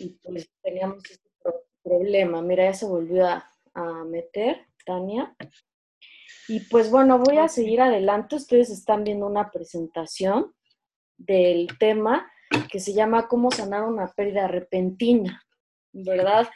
[0.00, 1.30] y pues teníamos este
[1.82, 2.40] problema.
[2.42, 3.46] Mira, ya se volvió a,
[4.06, 5.34] meter, Tania.
[6.48, 8.36] Y pues bueno, voy a seguir adelante.
[8.36, 10.52] Ustedes están viendo una presentación
[11.16, 12.30] del tema
[12.70, 15.42] que se llama Cómo sanar una pérdida repentina,
[15.92, 16.48] ¿verdad?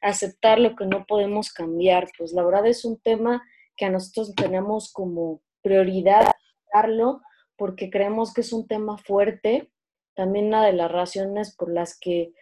[0.00, 2.08] Aceptar lo que no podemos cambiar.
[2.16, 3.42] Pues la verdad es un tema
[3.76, 6.30] que a nosotros tenemos como prioridad
[6.72, 7.20] darlo
[7.56, 9.70] porque creemos que es un tema fuerte.
[10.14, 12.32] También una de las razones por las que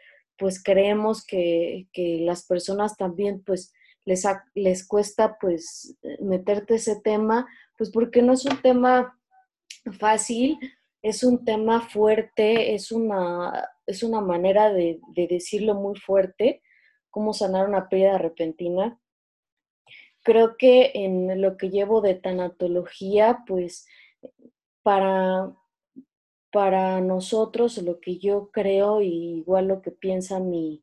[0.40, 1.86] pues creemos que,
[2.24, 3.74] las personas también pues
[4.06, 9.20] les, les cuesta pues meterte ese tema, pues porque no es un tema
[9.98, 10.58] fácil,
[11.02, 16.62] es un tema fuerte, es una, es una manera de, de decirlo muy fuerte,
[17.10, 18.98] cómo sanar una pérdida repentina.
[20.22, 23.86] Creo que en lo que llevo de tanatología, pues
[24.82, 25.52] para,
[26.52, 30.82] para nosotros, lo que yo creo, y igual lo que piensa mi,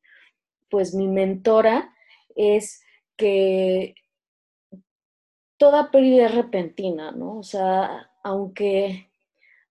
[0.70, 1.94] pues mi mentora,
[2.36, 2.82] es
[3.18, 3.96] que
[5.58, 7.40] toda pérdida es repentina, ¿no?
[7.40, 9.09] O sea, aunque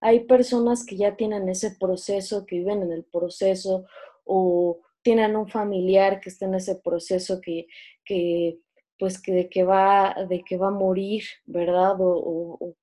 [0.01, 3.87] hay personas que ya tienen ese proceso, que viven en el proceso,
[4.25, 7.69] o tienen un familiar que está en ese proceso que,
[8.05, 8.59] que
[8.99, 11.97] pues que de que va, de que va a morir, ¿verdad?
[11.99, 12.75] o,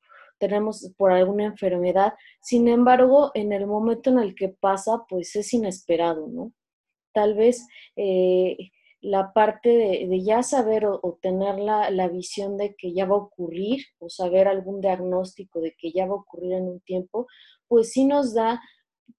[0.44, 2.14] tenemos por alguna enfermedad.
[2.42, 6.52] Sin embargo, en el momento en el que pasa, pues es inesperado, ¿no?
[7.14, 8.58] Tal vez eh,
[9.00, 13.20] la parte de, ya saber o, tener la, la, visión de que ya va a
[13.20, 17.28] ocurrir o saber algún diagnóstico de que ya va a ocurrir en un tiempo,
[17.70, 18.62] pues sí nos da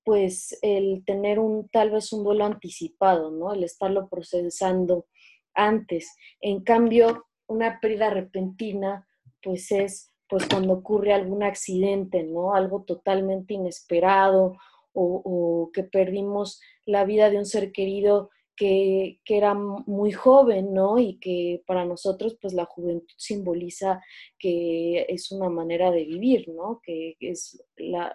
[0.04, 3.54] pues el tener un tal vez un duelo anticipado, ¿no?
[3.54, 5.06] El estarlo procesando
[5.54, 6.14] antes.
[6.42, 9.06] En cambio, una pérdida repentina
[9.42, 12.54] pues es pues cuando ocurre algún accidente, ¿no?
[12.54, 14.56] Algo totalmente inesperado
[14.92, 20.98] o, que perdimos la vida de un ser querido que, era muy joven, ¿no?
[20.98, 24.00] Y que para nosotros, pues la juventud simboliza
[24.38, 26.80] que es una manera de vivir, ¿no?
[26.82, 27.62] Que es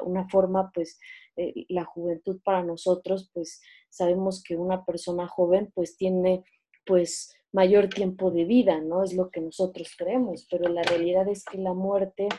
[0.01, 0.99] una forma, pues,
[1.35, 6.43] eh, la juventud para nosotros, pues sabemos que una persona joven, pues tiene,
[6.85, 9.03] pues, mayor tiempo de vida, ¿no?
[9.03, 12.29] Es lo que nosotros creemos, pero la realidad es que la muerte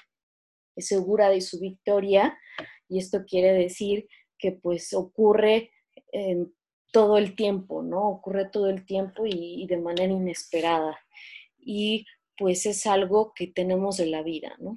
[0.76, 2.38] es segura de su victoria
[2.88, 5.70] y esto quiere decir que pues ocurre
[6.12, 6.54] en
[6.92, 8.08] todo el tiempo, ¿no?
[8.08, 10.98] Ocurre todo el tiempo y, de manera inesperada.
[11.58, 12.06] Y
[12.36, 14.74] pues es algo que tenemos en la vida, ¿no?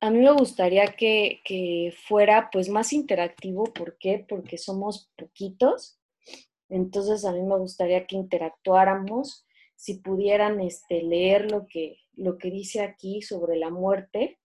[0.00, 4.24] A mí me gustaría que, que fuera pues más interactivo, ¿por qué?
[4.28, 6.01] Porque somos poquitos
[6.72, 9.46] entonces a mí me gustaría que interactuáramos,
[9.76, 14.38] si pudieran este, leer lo que, lo que dice aquí sobre la muerte.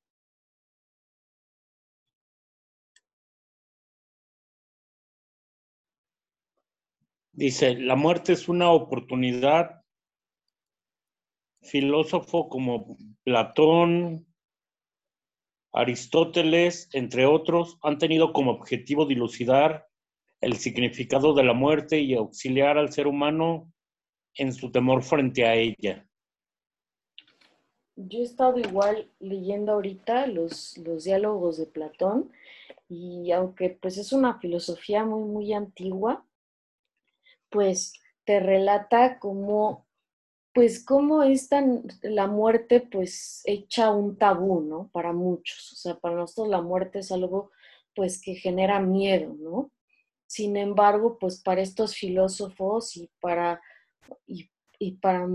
[7.32, 9.84] Dice, la muerte es una oportunidad.
[11.62, 14.28] Filósofo como Platón,
[15.72, 19.87] Aristóteles, entre otros, han tenido como objetivo dilucidar
[20.42, 23.72] el significado de la muerte y auxiliar al ser humano
[24.36, 26.08] en su temor frente a ella.
[27.96, 32.32] Yo he estado igual leyendo ahorita los, los diálogos de Platón
[32.88, 36.24] y aunque pues es una filosofía muy, muy antigua,
[37.50, 37.94] pues
[38.24, 39.88] te relata cómo,
[40.54, 44.90] pues cómo es tan la muerte pues hecha un tabú, ¿no?
[44.94, 47.52] Para muchos, o sea, para nosotros la muerte es algo
[47.96, 49.72] pues que genera miedo, ¿no?
[50.28, 53.62] Sin embargo, pues para estos filósofos y para,
[54.28, 55.26] y, para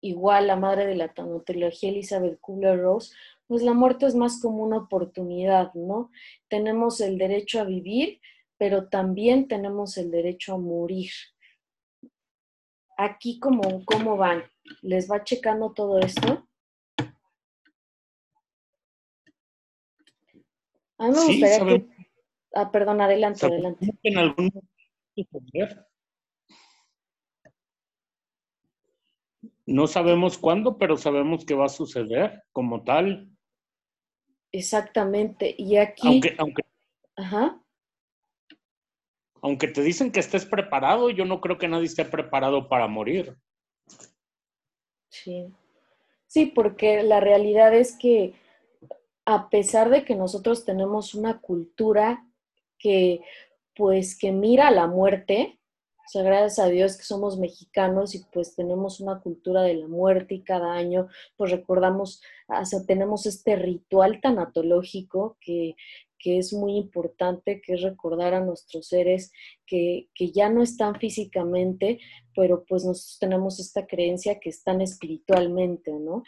[0.00, 3.14] igual la madre de la tanatología, Elizabeth Kubler-Ross,
[3.48, 6.10] pues la muerte es más como una oportunidad, ¿no?
[6.48, 8.20] Tenemos el derecho a vivir,
[8.56, 11.10] pero también tenemos el derecho a morir.
[12.96, 14.44] Aquí, ¿cómo, cómo van?
[14.82, 16.46] ¿Les va checando todo esto?
[20.98, 21.97] A mí me gustaría que
[22.54, 23.86] Ah, perdón, adelante, adelante.
[24.02, 24.50] En algún
[29.66, 33.30] No sabemos cuándo, pero sabemos que va a suceder como tal.
[34.50, 35.54] Exactamente.
[35.58, 36.08] Y aquí.
[36.08, 36.62] Aunque, aunque,
[37.16, 37.62] Ajá.
[39.42, 43.36] aunque te dicen que estés preparado, yo no creo que nadie esté preparado para morir.
[45.10, 45.52] Sí.
[46.26, 48.34] Sí, porque la realidad es que
[49.24, 52.27] a pesar de que nosotros tenemos una cultura
[52.78, 53.20] que
[53.74, 55.58] pues que mira la muerte,
[56.14, 60.34] o gracias a Dios que somos mexicanos y pues tenemos una cultura de la muerte
[60.34, 65.76] y cada año pues recordamos, o sea, tenemos este ritual tanatológico que,
[66.18, 69.32] que es muy importante, que es recordar a nuestros seres
[69.66, 72.00] que, que ya no están físicamente,
[72.34, 76.22] pero pues nosotros tenemos esta creencia que están espiritualmente, ¿no?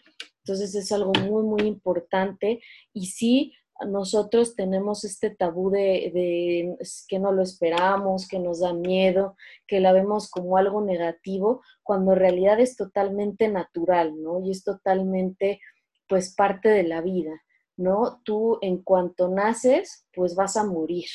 [0.45, 2.61] Entonces es algo muy, muy importante
[2.93, 3.53] y sí,
[3.87, 6.77] nosotros tenemos este tabú de,
[7.09, 9.37] que no lo esperamos, que nos da miedo,
[9.67, 14.41] que la vemos como algo negativo, cuando en realidad es totalmente natural, ¿no?
[14.41, 15.61] Y es totalmente,
[16.09, 17.43] pues, parte de la vida,
[17.77, 18.21] ¿no?
[18.25, 21.09] Tú en cuanto naces, pues vas a morir.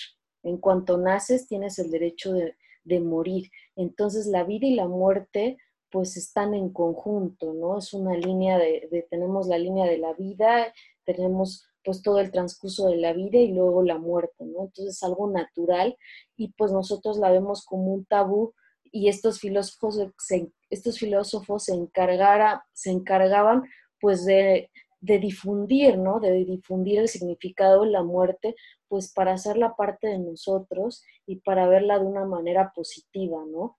[0.43, 2.55] En cuanto naces, tienes el derecho de,
[2.99, 3.49] morir.
[3.75, 5.57] Entonces, la vida y la muerte,
[5.91, 7.79] pues, están en conjunto, ¿no?
[7.79, 10.71] Es una línea de tenemos la línea de la vida,
[11.03, 14.63] tenemos pues todo el transcurso de la vida y luego la muerte, ¿no?
[14.65, 15.95] Entonces es algo natural
[16.35, 18.53] y pues nosotros la vemos como un tabú
[18.91, 23.63] y estos filósofos se, estos filósofos se, encargara, se encargaban
[23.99, 24.71] pues de,
[25.05, 26.19] de difundir, ¿no?
[26.19, 28.55] De difundir el significado de la muerte,
[28.87, 33.77] pues para hacerla parte de nosotros y para verla de una manera positiva, ¿no?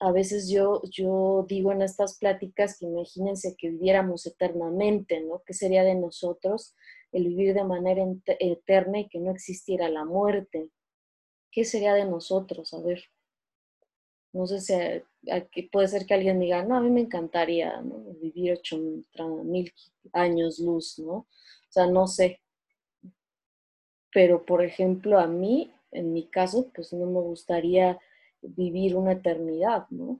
[0.00, 5.42] A veces yo, yo digo en estas pláticas que imagínense que viviéramos eternamente, ¿no?
[5.44, 6.74] ¿Qué sería de nosotros?
[7.14, 10.68] El vivir de manera eterna y que no existiera la muerte.
[11.52, 12.74] ¿Qué sería de nosotros?
[12.74, 13.04] A ver,
[14.32, 17.80] no sé si puede ser que alguien diga, no, a mí me encantaría
[18.20, 19.72] vivir ocho mil
[20.12, 21.14] años luz, ¿no?
[21.14, 21.26] O
[21.68, 22.40] sea, no sé.
[24.12, 27.96] Pero, por ejemplo, a mí, en mi caso, pues no me gustaría
[28.42, 30.18] vivir una eternidad, ¿no?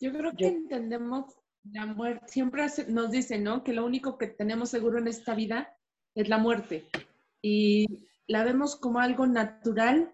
[0.00, 1.36] Yo creo que entendemos
[1.72, 3.64] la muerte, siempre nos dicen, ¿no?
[3.64, 5.76] Que lo único que tenemos seguro en esta vida
[6.14, 6.86] es la muerte.
[7.42, 7.86] Y
[8.26, 10.12] la vemos como algo natural,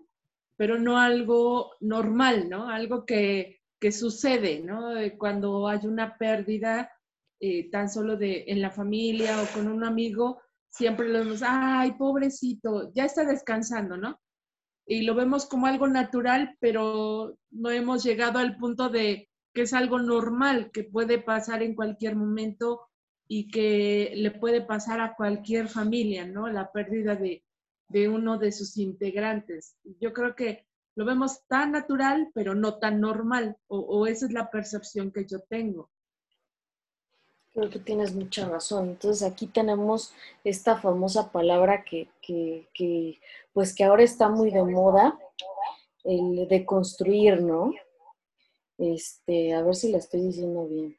[0.56, 2.68] pero no algo normal, ¿no?
[2.68, 3.58] Algo que,
[3.92, 4.90] sucede, ¿no?
[5.18, 6.92] Cuando hay una pérdida
[7.40, 11.92] eh, tan solo de en la familia o con un amigo, siempre lo vemos, ay,
[11.92, 14.20] pobrecito, ya está descansando, ¿no?
[14.86, 19.29] Y lo vemos como algo natural, pero no hemos llegado al punto de
[19.60, 22.88] que es algo normal, que puede pasar en cualquier momento
[23.28, 26.48] y que le puede pasar a cualquier familia, ¿no?
[26.48, 27.44] La pérdida de,
[28.08, 29.76] uno de sus integrantes.
[30.00, 30.64] Yo creo que
[30.96, 35.40] lo vemos tan natural, pero no tan normal, o, esa es la percepción que yo
[35.40, 35.90] tengo.
[37.52, 38.88] Creo que tienes mucha razón.
[38.88, 43.20] Entonces aquí tenemos esta famosa palabra que, que,
[43.52, 45.18] pues que ahora está muy de moda,
[46.04, 47.74] el de construir, ¿no?
[48.80, 50.96] Este, a ver si la estoy diciendo bien.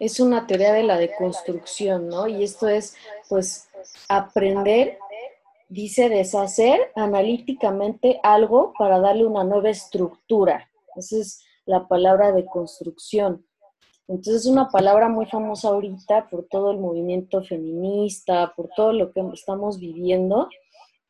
[0.00, 2.26] Es una teoría de la deconstrucción, ¿no?
[2.26, 2.96] Y esto es,
[3.28, 3.68] pues,
[4.08, 4.98] aprender,
[5.68, 10.68] dice, deshacer analíticamente algo para darle una nueva estructura.
[10.96, 13.47] Esa es la palabra de construcción.
[14.08, 19.12] Entonces es una palabra muy famosa ahorita por todo el movimiento feminista, por todo lo
[19.12, 20.48] que estamos viviendo,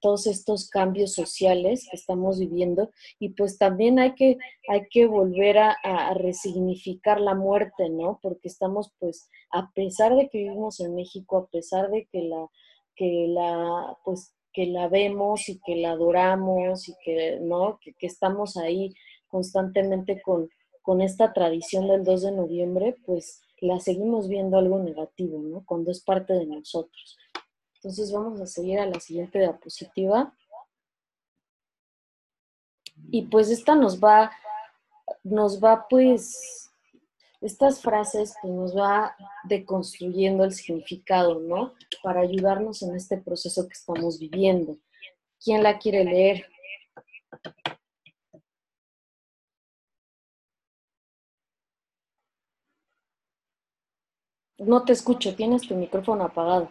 [0.01, 2.91] todos estos cambios sociales que estamos viviendo
[3.21, 5.77] y pues también hay que, hay que volver a,
[6.15, 8.19] resignificar la muerte, ¿no?
[8.21, 12.49] Porque estamos pues, a pesar de que vivimos en México, a pesar de que la,
[12.97, 17.79] que la, pues, que la vemos y que la adoramos y que, ¿no?
[17.81, 18.93] que estamos ahí
[19.29, 20.49] constantemente con,
[20.89, 25.63] con esta tradición del 2 de noviembre, pues la seguimos viendo algo negativo, ¿no?
[25.67, 27.19] Cuando es parte de nosotros.
[27.75, 30.35] Entonces vamos a seguir a la siguiente diapositiva.
[33.11, 34.33] Y pues esta nos va,
[35.25, 36.71] nos va pues,
[37.43, 39.15] estas frases pues nos va
[39.45, 41.75] deconstruyendo el significado, ¿no?
[42.03, 44.79] Para ayudarnos en este proceso que estamos viviendo.
[45.39, 46.47] ¿Quién la quiere leer?
[54.59, 56.71] No te escucho, tienes tu micrófono apagado.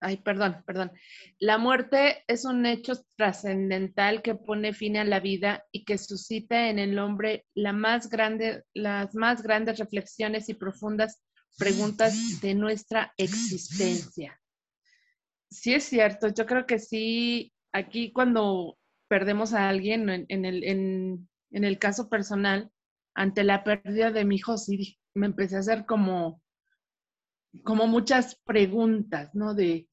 [0.00, 0.92] Ay, perdón, perdón.
[1.38, 6.68] La muerte es un hecho trascendental que pone fin a la vida y que suscita
[6.68, 11.22] en el hombre las más grandes reflexiones y profundas
[11.56, 14.38] preguntas de nuestra existencia.
[15.50, 18.76] Sí es cierto, yo creo que sí, aquí cuando
[19.08, 22.70] perdemos a alguien en, el, en el caso personal,
[23.14, 26.42] ante la pérdida de mi hijo, sí me empecé a hacer como,
[27.62, 29.54] como muchas preguntas, ¿no?
[29.54, 29.88] De,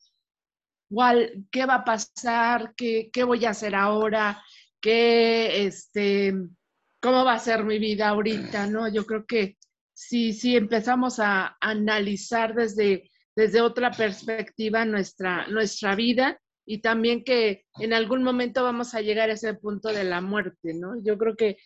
[0.90, 2.74] igual, ¿qué va a pasar?
[2.76, 4.44] ¿Qué, qué voy a hacer ahora?
[4.82, 6.34] ¿Qué, este,
[7.00, 8.92] cómo va a ser mi vida ahorita, ¿no?
[8.92, 9.58] Yo creo que
[9.94, 16.40] si, si empezamos a analizar desde, desde otra perspectiva nuestra, nuestra vida
[16.72, 20.74] y también que en algún momento vamos a llegar a ese punto de la muerte,
[20.74, 20.94] ¿no?
[21.04, 21.58] Yo creo que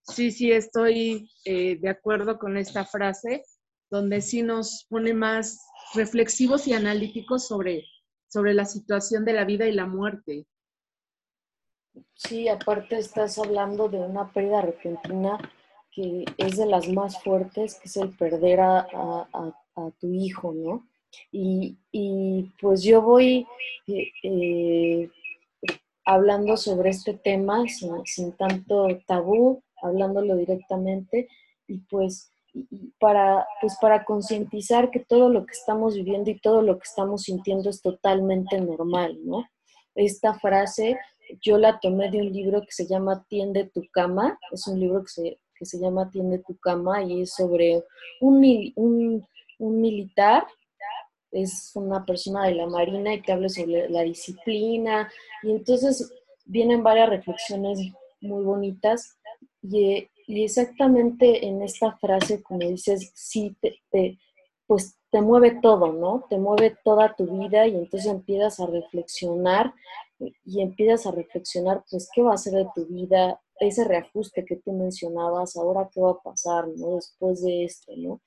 [0.00, 3.44] sí, sí estoy eh, de acuerdo con esta frase,
[3.90, 5.60] donde sí nos pone más
[5.92, 7.84] reflexivos y analíticos sobre,
[8.26, 10.46] sobre la situación de la vida y la muerte.
[12.14, 15.36] Sí, aparte estás hablando de una pérdida repentina
[15.90, 18.88] que es de las más fuertes, que es el perder a,
[20.00, 20.88] tu hijo, ¿no?
[21.32, 21.76] Y,
[22.60, 23.46] pues yo voy
[23.86, 25.10] eh, eh,
[26.04, 27.64] hablando sobre este tema
[28.04, 31.28] sin, tanto tabú, hablándolo directamente
[31.66, 32.30] y pues
[33.00, 37.22] para, pues para concientizar que todo lo que estamos viviendo y todo lo que estamos
[37.22, 39.44] sintiendo es totalmente normal, ¿no?
[39.94, 40.98] Esta frase
[41.40, 45.02] yo la tomé de un libro que se llama Tiende tu cama, es un libro
[45.02, 47.82] que se, que se llama Tiende tu cama y es sobre
[48.20, 49.26] un, un,
[49.58, 50.46] un militar,
[51.34, 55.10] es una persona de la Marina y que habla sobre la disciplina
[55.42, 56.12] y entonces
[56.46, 57.78] vienen varias reflexiones
[58.20, 59.18] muy bonitas
[59.62, 64.18] y, y exactamente en esta frase, como dices, sí, te, te,
[64.66, 66.26] pues te mueve todo, ¿no?
[66.28, 69.74] Te mueve toda tu vida y entonces empiezas a reflexionar
[70.44, 73.40] y empiezas a reflexionar, pues, ¿qué va a ser de tu vida?
[73.60, 76.96] Ese reajuste que tú mencionabas, ahora qué va a pasar, ¿no?
[76.96, 78.20] Después de esto, ¿no?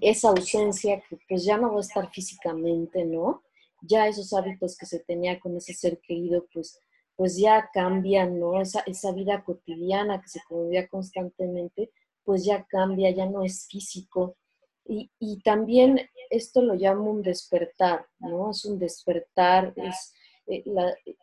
[0.00, 3.42] Esa ausencia que pues ya no va a estar físicamente, ¿no?
[3.82, 6.78] Ya esos hábitos que se tenía con ese ser querido, pues,
[7.16, 8.60] pues ya cambian, ¿no?
[8.60, 11.90] Esa, esa vida cotidiana que se convivía constantemente,
[12.24, 14.36] pues ya cambia, ya no es físico.
[14.84, 18.52] Y, y también esto lo llamo un despertar, ¿no?
[18.52, 20.14] Es un despertar, es
[20.46, 20.64] eh,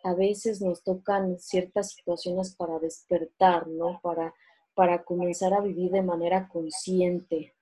[0.04, 4.00] a veces nos tocan ciertas situaciones para despertar, ¿no?
[4.02, 4.34] Para,
[4.74, 7.54] para comenzar a vivir de manera consciente,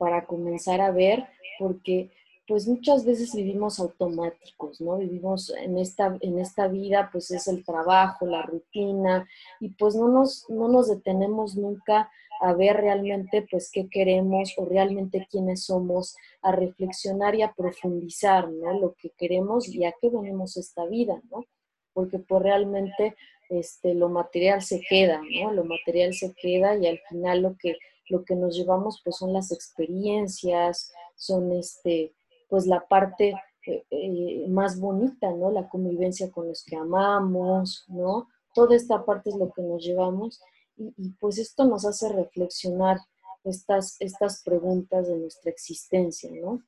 [0.00, 1.26] para comenzar a ver,
[1.58, 2.10] porque
[2.48, 4.96] pues muchas veces vivimos automáticos, ¿no?
[4.96, 9.28] Vivimos en esta, en esta vida, pues es el trabajo, la rutina,
[9.60, 14.64] y pues no nos, no nos detenemos nunca a ver realmente pues qué queremos o
[14.64, 18.80] realmente quiénes somos, a reflexionar y a profundizar, ¿no?
[18.80, 21.44] Lo que queremos y a qué venimos esta vida, ¿no?
[21.92, 23.14] Porque pues realmente
[23.50, 25.52] este, lo material se queda, ¿no?
[25.52, 27.76] Lo material se queda y al final lo que,
[28.10, 32.14] lo que nos llevamos pues son las experiencias, son este,
[32.48, 33.34] pues la parte
[33.66, 35.50] eh, eh, más bonita, ¿no?
[35.50, 38.28] La convivencia con los que amamos, ¿no?
[38.54, 40.40] Toda esta parte es lo que nos llevamos
[40.76, 42.98] y, pues esto nos hace reflexionar
[43.44, 46.62] estas, estas preguntas de nuestra existencia, ¿no?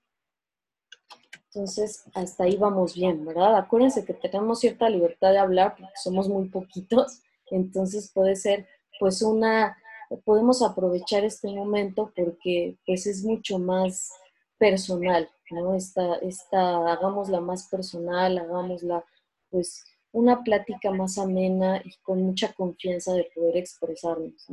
[1.46, 3.56] Entonces, hasta ahí vamos bien, ¿verdad?
[3.56, 8.66] Acuérdense que tenemos cierta libertad de hablar porque somos muy poquitos, entonces puede ser
[9.00, 9.76] pues una,
[10.25, 14.12] podemos aprovechar este momento porque pues es mucho más
[14.59, 15.75] personal, ¿no?
[15.75, 19.04] Esta, esta, hagámosla más personal, hagámosla
[19.50, 24.47] pues una plática más amena y con mucha confianza de poder expresarnos.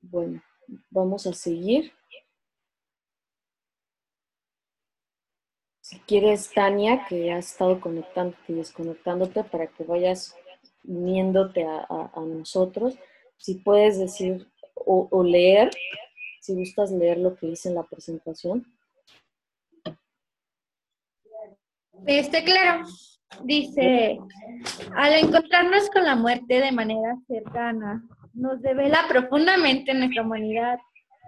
[0.00, 0.42] Bueno,
[0.90, 1.92] vamos a seguir.
[5.80, 10.36] Si quieres, Tania, que has estado conectándote y desconectándote para que vayas
[10.84, 12.98] uniéndote a, nosotros,
[13.38, 15.70] si puedes decir o, leer,
[16.40, 18.64] si gustas leer lo que dice en la presentación.
[22.06, 22.84] Este, claro.
[23.44, 24.18] Dice,
[24.96, 28.02] al encontrarnos con la muerte de manera cercana,
[28.32, 30.78] nos devela profundamente nuestra humanidad,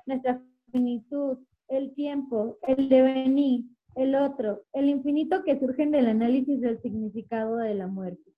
[0.06, 0.40] nuestra
[0.72, 1.38] finitud,
[1.68, 3.64] el tiempo, el devenir,
[3.96, 8.32] el otro, el infinito que surgen del análisis del significado de la muerte.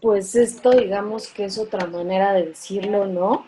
[0.00, 3.44] Pues esto digamos que es otra manera de decirlo, ¿no?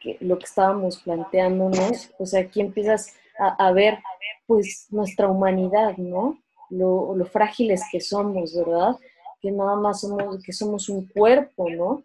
[0.00, 3.98] Que lo que estábamos planteándonos, pues aquí empiezas a, a ver
[4.46, 6.38] pues nuestra humanidad, ¿no?
[6.70, 8.96] lo, frágiles que somos, ¿verdad?
[9.40, 12.02] Que nada más somos, que somos un cuerpo, ¿no?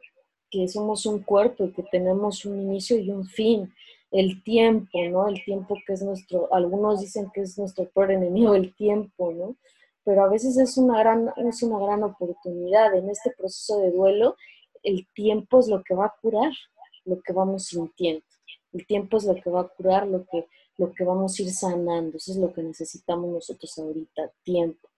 [0.50, 3.74] Que somos un cuerpo y que tenemos un inicio y un fin.
[4.12, 5.28] El tiempo, ¿no?
[5.28, 9.56] El tiempo que es nuestro, algunos dicen que es nuestro peor enemigo, el tiempo, ¿no?
[10.10, 12.96] Pero a veces es una gran, es una gran oportunidad.
[12.96, 14.38] En este proceso de duelo,
[14.82, 16.52] el tiempo es lo que va a curar
[17.06, 18.26] lo que vamos sintiendo.
[18.74, 20.48] El tiempo es lo que va a curar lo que
[20.78, 22.18] lo que vamos a ir sanando.
[22.18, 24.90] Eso es lo que necesitamos nosotros ahorita, tiempo.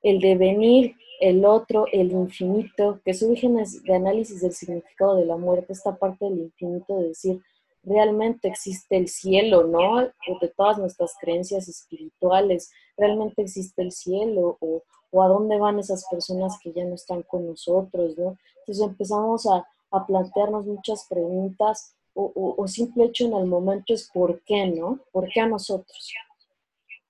[0.00, 5.26] El devenir, el otro, el infinito, que su origen es de análisis del significado de
[5.26, 7.42] la muerte, esta parte del infinito de decir,
[7.86, 10.02] realmente existe el cielo, ¿no?
[10.40, 16.06] De todas nuestras creencias espirituales, realmente existe el cielo o, o, a dónde van esas
[16.10, 18.36] personas que ya no están con nosotros, ¿no?
[18.60, 19.66] Entonces empezamos a,
[20.08, 24.98] plantearnos muchas preguntas o, o, simple hecho en el momento es por qué, ¿no?
[25.12, 26.12] ¿Por qué a nosotros?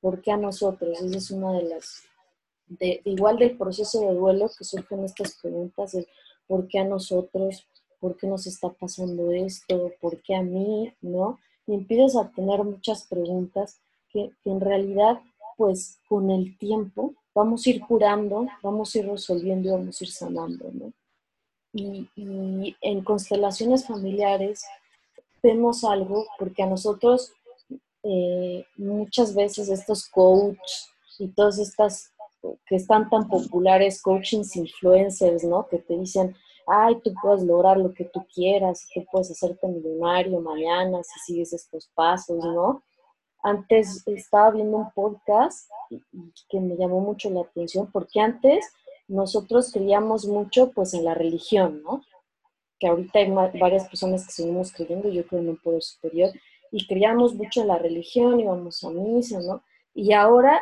[0.03, 1.01] ¿Por qué a nosotros?
[1.01, 2.03] Esa es una de las,
[3.07, 6.07] igual del proceso de duelo que surgen estas preguntas de
[6.47, 7.67] por qué a nosotros,
[8.05, 11.41] por qué nos está pasando esto, por qué a mí, ¿no?
[11.67, 13.81] Y empiezas a tener muchas preguntas
[14.11, 15.23] que, que en realidad,
[15.57, 20.05] pues con el tiempo vamos a ir curando, vamos a ir resolviendo y vamos a
[20.05, 20.93] ir sanando, ¿no?
[21.73, 24.67] Y, y en constelaciones familiares
[25.43, 27.33] vemos algo, porque a nosotros
[28.03, 32.13] eh, muchas veces estos coaches y todas estas
[32.67, 35.67] que están tan populares, coachings influencers, ¿no?
[35.69, 40.41] Que te dicen, ay, tú puedes lograr lo que tú quieras, tú puedes hacerte millonario
[40.41, 42.83] mañana si sigues estos pasos, ¿no?
[43.43, 45.69] Antes estaba viendo un podcast
[46.49, 48.73] que me llamó mucho la atención, porque antes
[49.07, 52.03] nosotros creíamos mucho pues en la religión, ¿no?
[52.79, 56.31] Que ahorita hay varias personas que seguimos creyendo, yo creo en un poder superior,
[56.73, 59.63] y creíamos mucho en la religión, íbamos a misa, ¿no?
[59.95, 60.61] Y ahora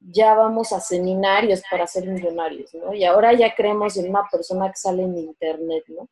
[0.00, 2.94] ya vamos a seminarios para ser millonarios, ¿no?
[2.94, 6.08] Y ahora ya creemos en una persona que sale en internet, ¿no?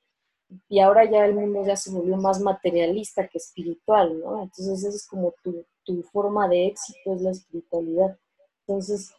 [0.68, 4.42] Y ahora ya el mundo ya se volvió más materialista que espiritual, ¿no?
[4.42, 8.18] Entonces esa es como tu, tu forma de éxito, es la espiritualidad.
[8.66, 9.12] Entonces,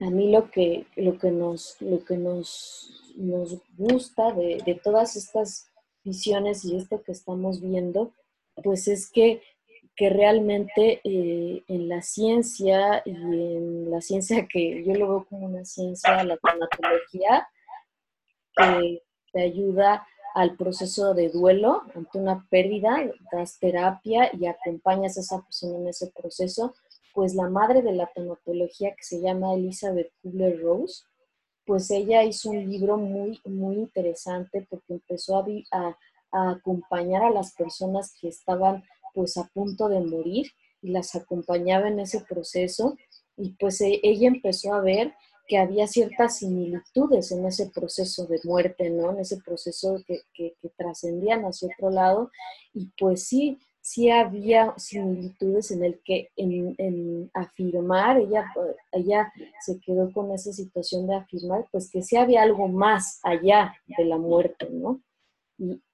[0.00, 5.16] a mí lo que, lo que, nos, lo que nos, nos gusta de, de todas
[5.16, 5.68] estas
[6.04, 8.12] visiones y esto que estamos viendo,
[8.62, 9.42] pues es que
[9.96, 15.46] que realmente eh, en la ciencia y en la ciencia que yo lo veo como
[15.46, 17.48] una ciencia, la tanatología,
[18.56, 22.96] que te ayuda al proceso de duelo ante una pérdida,
[23.30, 26.74] das terapia y acompañas a esa persona en ese proceso,
[27.12, 31.04] pues la madre de la tanatología que se llama Elizabeth Kubler-Rose,
[31.64, 35.96] pues ella hizo un libro muy, muy interesante porque empezó a,
[36.32, 38.82] a acompañar a las personas que estaban
[39.14, 40.50] pues a punto de morir
[40.82, 42.96] y las acompañaba en ese proceso
[43.36, 45.14] y pues e, ella empezó a ver
[45.46, 49.10] que había ciertas similitudes en ese proceso de muerte, ¿no?
[49.10, 52.30] En ese proceso que, que, trascendían hacia otro lado
[52.72, 58.50] y pues sí, sí había similitudes en el que en, en, afirmar, ella,
[58.92, 63.74] ella se quedó con esa situación de afirmar, pues que sí había algo más allá
[63.98, 65.02] de la muerte, ¿no?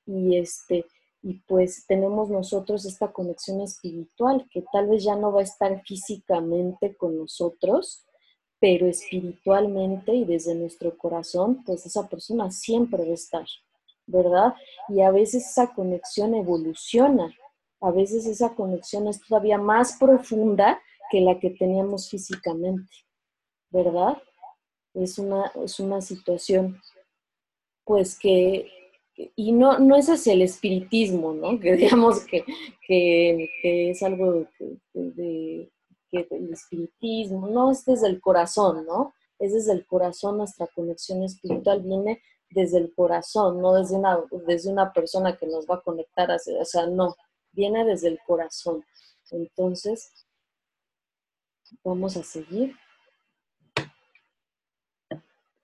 [0.06, 0.84] Y este,
[1.22, 5.82] y pues tenemos nosotros esta conexión espiritual que tal vez ya no va a estar
[5.82, 8.06] físicamente con nosotros,
[8.58, 13.46] pero espiritualmente y desde nuestro corazón, pues esa persona siempre va a estar,
[14.06, 14.54] ¿verdad?
[14.88, 17.34] Y a veces esa conexión evoluciona,
[17.80, 20.80] a veces esa conexión es todavía más profunda
[21.10, 22.92] que la que teníamos físicamente,
[23.70, 24.16] ¿verdad?
[24.94, 26.80] Es una, es una situación
[27.84, 28.70] pues que
[29.36, 31.58] y no, no es hacia el espiritismo, ¿no?
[31.60, 32.44] Que digamos que,
[33.62, 34.46] es algo
[34.94, 35.70] de,
[36.10, 39.14] que el espiritismo, no, es desde el corazón, ¿no?
[39.38, 44.70] Es desde el corazón, nuestra conexión espiritual viene desde el corazón, no desde una, desde
[44.70, 47.14] una persona que nos va a conectar, o sea, no,
[47.52, 48.84] viene desde el corazón.
[49.30, 50.26] Entonces,
[51.84, 52.74] vamos a seguir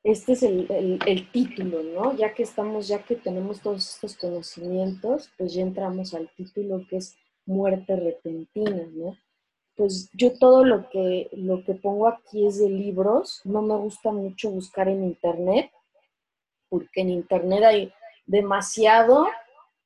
[0.07, 2.17] este es el, título, ¿no?
[2.17, 6.99] Ya que estamos, ya que tenemos todos estos conocimientos, pues ya entramos al título que
[6.99, 9.19] es muerte repentina, ¿no?
[9.75, 14.13] Pues yo todo lo que, lo que pongo aquí es de libros, no me gusta
[14.13, 15.73] mucho buscar en internet,
[16.69, 17.93] porque en internet hay
[18.27, 19.27] demasiado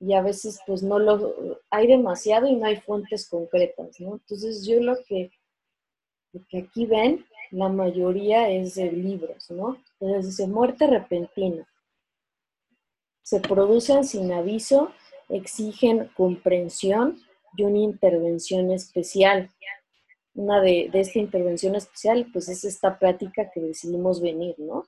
[0.01, 1.35] y a veces pues no lo,
[1.71, 4.17] hay demasiado y no hay fuentes concretas, ¿no?
[4.17, 5.31] Entonces yo lo que,
[6.33, 9.79] lo que aquí ven la mayoría es de libros, ¿no?
[9.99, 11.67] Entonces dice muerte repentina.
[13.23, 14.93] Se producen sin aviso,
[15.29, 17.21] exigen comprensión
[17.57, 19.51] y una intervención especial.
[20.35, 24.87] Una de, de esta intervención especial, pues es esta plática que decidimos venir, ¿no?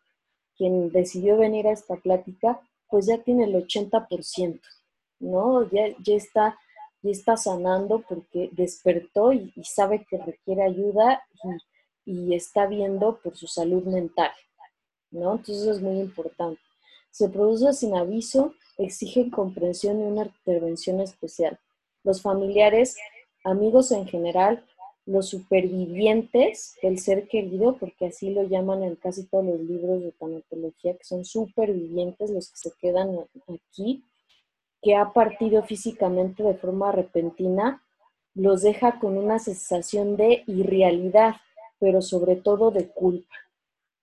[0.57, 4.61] Quien decidió venir a esta plática, pues ya tiene el 80%,
[5.20, 5.68] ¿no?
[5.70, 6.59] Ya, ya está
[7.03, 11.48] ya está sanando porque despertó y, y, sabe que requiere ayuda y
[12.04, 14.30] y está viendo por su salud mental,
[15.10, 15.32] ¿no?
[15.32, 16.60] Entonces eso es muy importante.
[17.10, 21.58] Se produce sin aviso, exigen comprensión y una intervención especial.
[22.04, 22.96] Los familiares,
[23.44, 24.64] amigos en general,
[25.04, 30.12] los supervivientes del ser querido, porque así lo llaman en casi todos los libros de
[30.12, 34.04] tanatología, que son supervivientes los que se quedan aquí,
[34.80, 37.82] que ha partido físicamente de forma repentina,
[38.34, 41.36] los deja con una sensación de irrealidad,
[41.82, 43.34] pero sobre todo de culpa.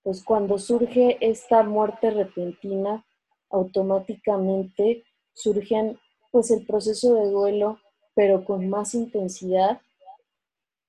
[0.03, 3.05] Pues cuando surge esta muerte repentina,
[3.49, 5.97] automáticamente surge
[6.29, 7.79] pues el proceso de duelo,
[8.15, 9.81] pero con más intensidad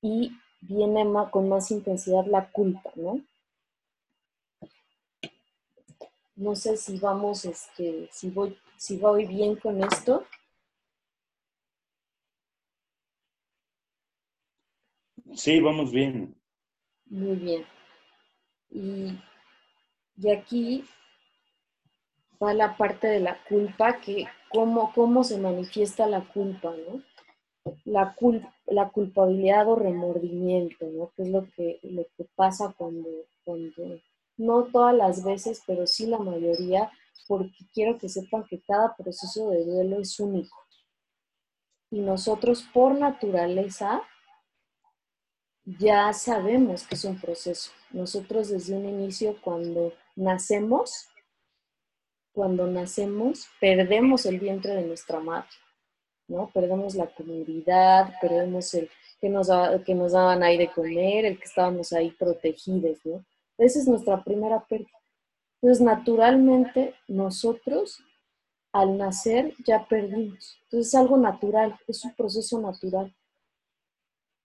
[0.03, 3.21] y viene con más intensidad la culpa, ¿no?
[6.35, 10.25] No sé si vamos, este, si voy, si voy bien con esto.
[15.37, 16.40] Sí, vamos bien.
[17.11, 17.67] Muy bien.
[18.71, 19.19] Y,
[20.17, 20.85] y aquí
[22.43, 27.03] va la parte de la culpa, que cómo, cómo se manifiesta la culpa, ¿no?
[27.85, 28.17] La,
[28.67, 31.11] la culpabilidad o remordimiento, ¿no?
[31.17, 33.09] Que es lo que, lo que pasa cuando,
[33.45, 34.01] cuando,
[34.37, 36.91] no todas las veces, pero sí la mayoría,
[37.27, 40.57] porque quiero que sepan que cada proceso de duelo es único.
[41.91, 44.03] Y nosotros por naturaleza
[45.79, 47.71] ya sabemos que es un proceso.
[47.91, 51.09] Nosotros desde un inicio, cuando nacemos,
[52.33, 55.49] cuando nacemos, perdemos el vientre de nuestra madre,
[56.29, 56.51] ¿no?
[56.53, 58.89] Perdemos la comunidad, perdemos el
[59.21, 59.49] que nos,
[59.85, 63.25] que nos daban ahí de comer, el que estábamos ahí protegidos, ¿no?
[63.59, 64.99] Esa es nuestra primera pérdida.
[65.61, 68.03] Entonces, naturalmente, nosotros
[68.73, 70.59] al nacer ya perdimos.
[70.63, 73.15] Entonces, es algo natural, es un proceso natural.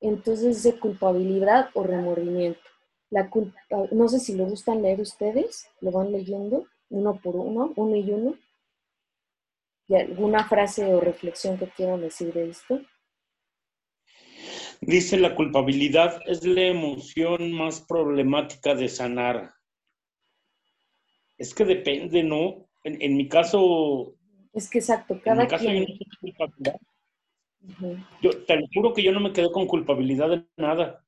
[0.05, 2.59] Entonces, de culpabilidad o remordimiento.
[3.09, 3.59] La culpa,
[3.91, 8.11] no sé si lo gustan leer ustedes, lo van leyendo uno por uno, uno y
[8.11, 8.35] uno.
[9.87, 12.81] ¿Y alguna frase o reflexión que quieran decir de esto?
[14.79, 19.55] Dice la culpabilidad es la emoción más problemática de sanar.
[21.35, 22.69] Es que depende, ¿no?
[22.83, 24.15] En, mi caso...
[24.53, 25.85] Es que exacto, cada en mi caso quien...
[26.61, 26.73] yo
[28.21, 31.03] te juro que yo no me quedé con culpabilidad de nada.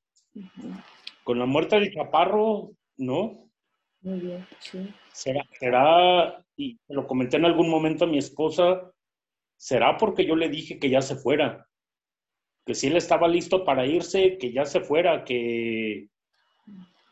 [1.24, 3.50] Con la muerte del chaparro, no.
[4.02, 4.94] Muy bien, sí.
[5.12, 8.92] Será, será, y lo comenté en algún momento a mi esposa,
[9.58, 11.68] será porque yo le dije que ya se fuera,
[12.66, 16.10] que si él estaba listo para irse, que ya se fuera, que,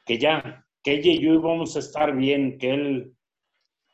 [0.06, 3.16] que ya, que ella y yo íbamos a estar bien, que él,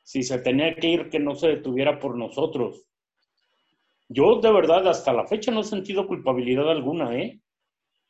[0.04, 2.86] si se tenía que ir, que no se detuviera por nosotros.
[4.14, 7.40] Yo de verdad hasta la fecha no he sentido culpabilidad alguna, ¿eh?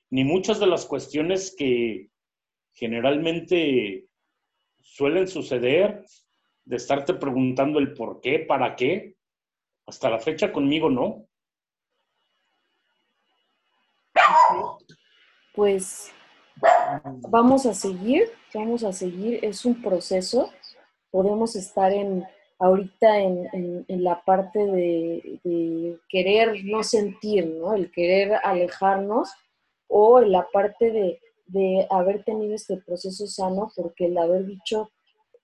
[0.09, 2.09] Ni muchas de las cuestiones que
[2.73, 4.07] generalmente
[4.79, 6.03] suelen suceder
[6.65, 9.15] de estarte preguntando el por qué, para qué.
[9.85, 11.27] Hasta la fecha conmigo no.
[15.53, 16.11] Pues
[17.29, 18.23] vamos a seguir,
[18.55, 20.51] vamos a seguir, es un proceso.
[21.11, 22.25] Podemos estar en
[22.61, 27.73] ahorita en, la parte de, de, querer no sentir, ¿no?
[27.73, 29.29] El querer alejarnos
[29.87, 31.19] o en la parte de
[31.51, 34.89] de haber tenido este proceso sano, porque el haber dicho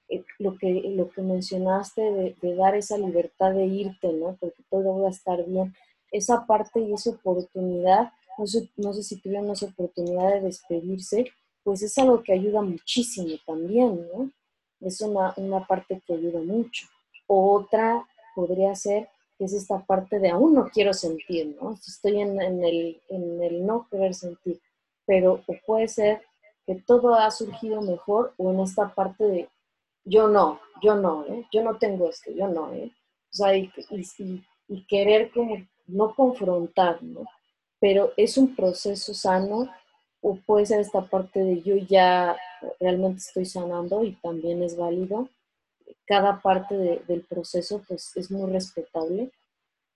[0.10, 2.02] eh, lo, que, lo que mencionaste
[2.42, 4.38] de, dar esa libertad de irte, ¿no?
[4.40, 5.74] Porque todo va a estar bien.
[6.12, 11.26] Esa parte y esa oportunidad, no sé, no sé si tuvieron esa oportunidad de despedirse,
[11.64, 14.32] pues es algo que ayuda muchísimo también, ¿no?
[14.80, 16.88] Es una, una parte que ayuda mucho.
[17.28, 21.74] Otra podría ser que es esta parte de aún no quiero sentir, ¿no?
[21.74, 24.60] Estoy en, el no querer sentir
[25.08, 26.22] pero puede ser
[26.68, 29.50] que todo ha surgido mejor o en esta parte de
[30.04, 31.48] yo no, yo no, ¿eh?
[31.52, 32.92] yo no tengo esto, yo no, ¿eh?
[33.32, 33.72] o sea, y,
[34.68, 37.26] y, querer como no confrontar, ¿no?
[37.80, 39.70] Pero es un proceso sano
[40.22, 42.36] o puede ser esta parte de yo ya
[42.80, 45.30] realmente estoy sanando y también es válido.
[46.06, 49.32] Cada parte del proceso pues es muy respetable.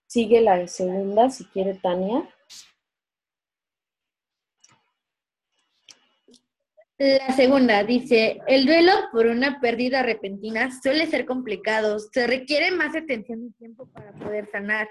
[0.08, 2.27] Sigue la segunda, si quiere Tania.
[6.97, 12.95] La segunda dice, el duelo por una pérdida repentina suele ser complicado, se requiere más
[12.95, 14.88] atención y tiempo para poder sanar.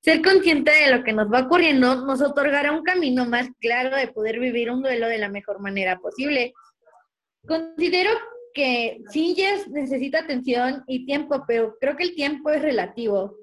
[0.00, 4.08] Ser consciente de lo que nos va ocurriendo nos otorgará un camino más claro de
[4.08, 6.54] poder vivir un duelo de la mejor manera posible.
[7.46, 8.10] Considero
[8.54, 9.36] que sí,
[9.68, 13.36] necesita atención y tiempo, pero creo que el tiempo es relativo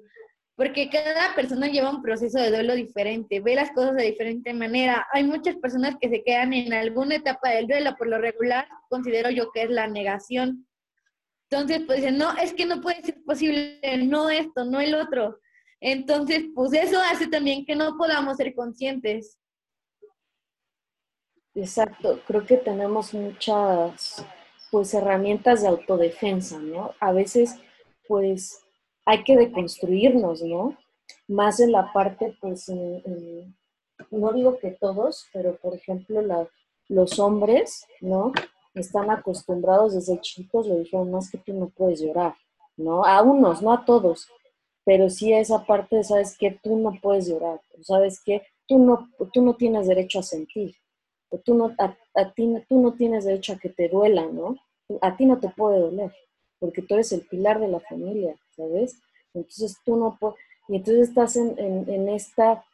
[0.62, 5.06] porque cada persona lleva un proceso de duelo diferente, ve las cosas de diferente manera.
[5.12, 9.30] Hay muchas personas que se quedan en alguna etapa del duelo, por lo regular considero
[9.30, 10.66] yo que es la negación.
[11.50, 15.38] Entonces, pues dicen, no, es que no puede ser posible, no esto, no el otro.
[15.80, 19.38] Entonces, pues eso hace también que no podamos ser conscientes.
[21.54, 24.24] Exacto, creo que tenemos muchas
[24.72, 26.92] pues herramientas de autodefensa, ¿no?
[26.98, 27.56] A veces
[28.08, 28.64] pues
[29.04, 30.78] hay que deconstruirnos, ¿no?
[31.28, 32.70] Más en la parte, pues,
[34.10, 36.22] no digo que todos, pero por ejemplo,
[36.88, 38.32] los hombres, ¿no?
[38.74, 42.34] Están acostumbrados desde chicos, le dijeron, más que tú no puedes llorar,
[42.78, 43.04] ¿no?
[43.04, 44.28] A unos, no a todos,
[44.84, 49.42] pero sí esa parte ¿sabes que Tú no puedes llorar, ¿sabes que Tú no, tú
[49.42, 50.76] no tienes derecho a sentir,
[51.32, 54.56] o tú no, a, ti, tú no tienes derecho a que te duela, ¿no?
[55.00, 56.12] A ti no te puede doler.
[56.60, 59.00] porque tú eres el pilar de la familia, ¿sabes?
[59.34, 60.36] Entonces tú no puedes,
[60.68, 62.64] y entonces estás en, en, esta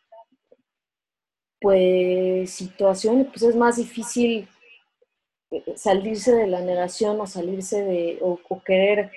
[1.61, 4.49] pues situación pues es más difícil
[5.51, 9.11] eh, salirse de la negación o salirse de, o, o, querer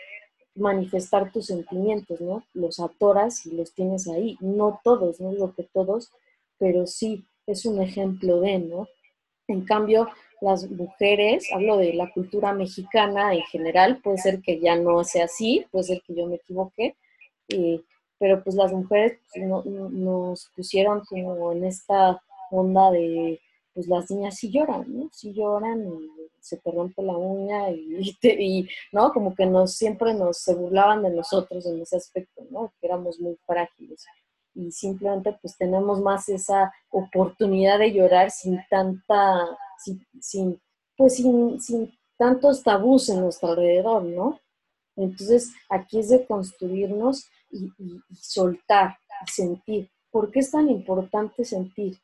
[0.56, 2.44] manifestar tus sentimientos, ¿no?
[2.54, 4.38] Los atoras y los tienes ahí.
[4.40, 6.12] No todos, no digo que todos,
[6.60, 8.88] pero sí es un ejemplo de, ¿no?
[9.52, 10.08] En cambio,
[10.40, 15.26] las mujeres, hablo de la cultura mexicana en general, puede ser que ya no sea
[15.26, 16.96] así, puede ser que yo me equivoque,
[18.18, 23.40] pero pues las mujeres pues, nos pusieron como en esta onda de,
[23.74, 25.10] pues las niñas sí lloran, ¿no?
[25.12, 26.10] Sí lloran y
[26.40, 29.12] se te rompe la uña y, y, ¿no?
[29.12, 32.74] Como que nos siempre nos se burlaban de nosotros en ese aspecto, ¿no?
[32.80, 34.06] Que éramos muy frágiles
[34.54, 39.58] y simplemente pues tenemos más esa oportunidad de llorar sin tanta,
[40.20, 40.62] sin,
[40.98, 44.40] pues sin, sin tantos tabús en nuestro alrededor, ¿no?
[44.96, 47.72] Entonces aquí es de construirnos y,
[48.14, 49.90] soltar sentir.
[50.10, 51.98] ¿Por qué es tan importante sentir?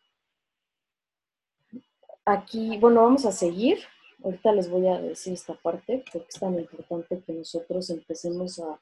[2.26, 3.80] Aquí, bueno, vamos a seguir.
[4.24, 8.80] Ahorita les voy a decir esta parte, porque es tan importante que nosotros empecemos a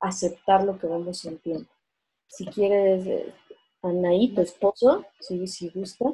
[0.00, 1.68] aceptar lo que vamos sintiendo.
[2.28, 3.34] Si quieres, eh,
[3.82, 6.06] Anaí, tu esposo, si, si gusta.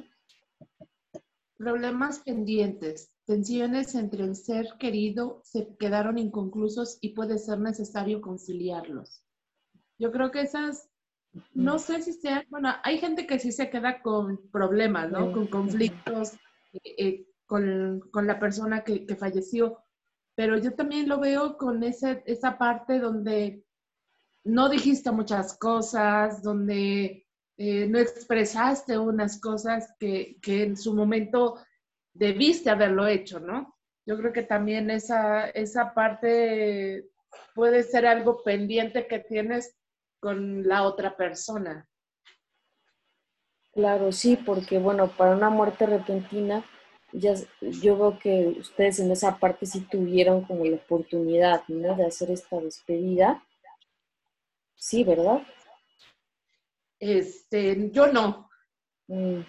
[1.57, 9.22] Problemas pendientes, tensiones entre el ser querido se quedaron inconclusos y puede ser necesario conciliarlos.
[9.98, 10.88] Yo creo que esas,
[11.55, 15.33] no sé si sea, bueno, hay gente que sí se queda con problemas, ¿no?
[15.33, 16.33] Con conflictos
[16.72, 19.79] eh, eh, con, con, la persona que, que, falleció,
[20.35, 23.64] pero yo también lo veo con ese, esa parte donde
[24.44, 27.26] no dijiste muchas cosas, donde
[27.57, 31.59] eh, no expresaste unas cosas que, en su momento
[32.12, 33.76] debiste haberlo hecho, ¿no?
[34.05, 37.09] Yo creo que también esa, esa parte
[37.55, 39.76] puede ser algo pendiente que tienes
[40.18, 41.88] con la otra persona.
[43.72, 46.64] Claro, sí, porque bueno, para una muerte repentina,
[47.12, 51.94] ya, yo veo que ustedes en esa parte sí tuvieron como la oportunidad, ¿no?
[51.94, 53.42] De hacer esta despedida
[54.85, 55.47] Sí, ¿verdad?
[56.99, 58.51] Este, yo no.
[59.07, 59.42] Mm,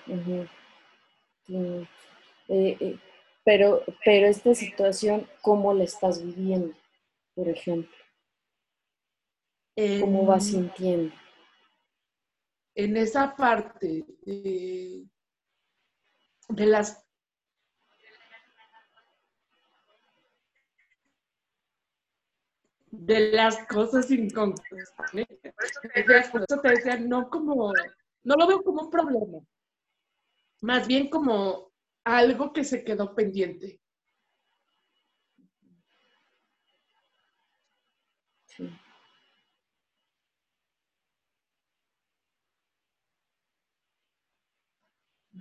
[1.47, 1.77] eh,
[2.49, 2.99] eh,
[3.43, 6.75] pero, pero esta situación, ¿cómo la estás viviendo,
[7.33, 7.97] por ejemplo?
[10.01, 11.15] ¿Cómo vas sintiendo?
[12.75, 15.07] En esa parte de
[16.67, 17.07] las
[22.93, 24.93] de las cosas inconclusas.
[26.31, 27.73] Por eso te decía, no como,
[28.23, 29.39] no lo veo como un problema,
[30.61, 31.71] más bien como
[32.03, 33.81] algo que se quedó pendiente.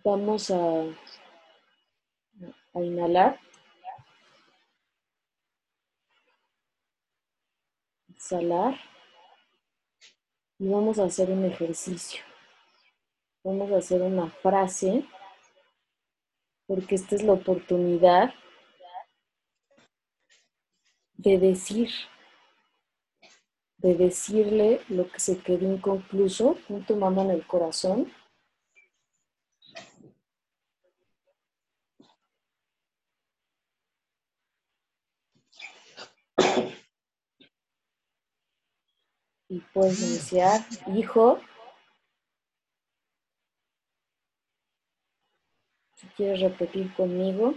[0.02, 0.84] Vamos a,
[2.74, 3.38] a inhalar.
[8.22, 8.78] Exhalar
[10.60, 12.22] y vamos a hacer un ejercicio.
[13.42, 15.04] Vamos a hacer una frase
[16.68, 18.32] porque esta es la oportunidad
[21.14, 21.90] de decir,
[23.78, 28.12] de decirle lo que se quedó inconcluso, con tu mano en el corazón
[39.52, 40.62] y puedes iniciar,
[40.94, 41.38] hijo.
[45.94, 47.54] Si quieres repetir conmigo,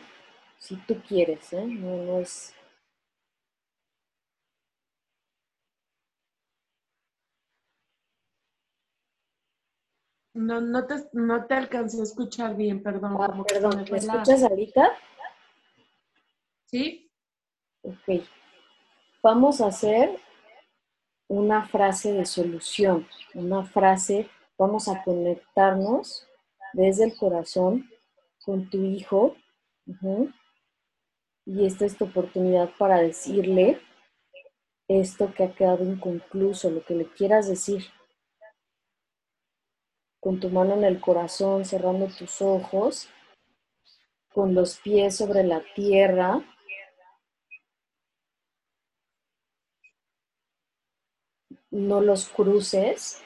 [0.58, 1.65] si tú quieres, ¿eh?
[1.65, 2.53] no, no es...
[10.34, 13.15] No, no te, no te alcancé a escuchar bien, perdón.
[13.21, 14.91] Ah, perdón, ¿me escuchas ahorita?
[16.65, 17.10] Sí.
[17.84, 18.21] Ok.
[19.23, 20.19] Vamos a hacer
[21.27, 26.27] una frase de solución, una frase, vamos a conectarnos
[26.73, 27.89] desde el corazón
[28.43, 29.35] con tu hijo.
[31.45, 33.79] Y esta es tu oportunidad para decirle
[34.88, 37.85] esto que ha quedado inconcluso, lo que le quieras decir.
[40.19, 43.09] Con tu mano en el corazón, cerrando tus ojos,
[44.33, 46.43] con los pies sobre la tierra
[51.71, 53.21] no los cruces.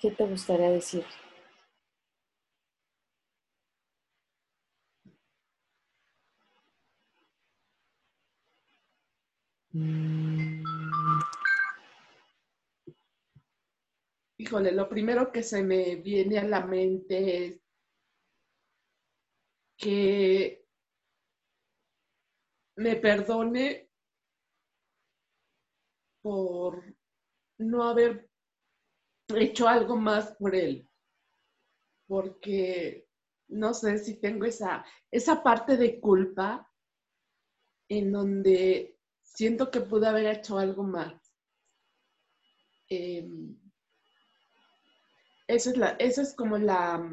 [0.00, 1.04] ¿Qué te gustaría decir?
[14.36, 17.63] Híjole, lo primero que se me viene a la mente es
[19.84, 20.64] que
[22.76, 23.90] me perdone
[26.22, 26.82] por
[27.58, 28.30] no haber
[29.28, 30.88] hecho algo más por él,
[32.06, 33.06] porque
[33.48, 36.66] no sé si tengo esa, esa parte de culpa
[37.90, 41.12] en donde siento que pude haber hecho algo más.
[42.88, 43.20] Esa
[45.70, 47.06] es, la, esa es como la,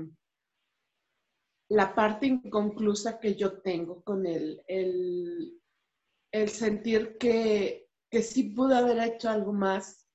[1.79, 5.59] la parte inconclusa que yo tengo con él, el,
[6.31, 10.07] el sentir que, que sí pude haber hecho algo más.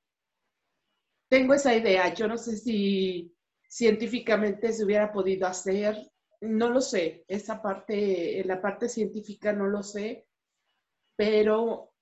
[1.29, 3.35] Tengo esa idea, yo no sé si
[3.69, 5.97] científicamente se hubiera podido hacer,
[6.41, 10.27] no lo sé, esa parte, la parte científica no lo sé,
[11.17, 11.93] pero,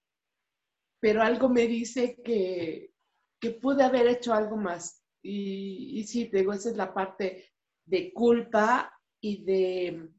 [1.01, 2.93] pero algo me dice que,
[3.41, 5.03] que pude haber hecho algo más.
[5.23, 7.51] Y, y sí, digo, esa es la parte
[7.87, 8.94] de culpa
[9.25, 10.11] y de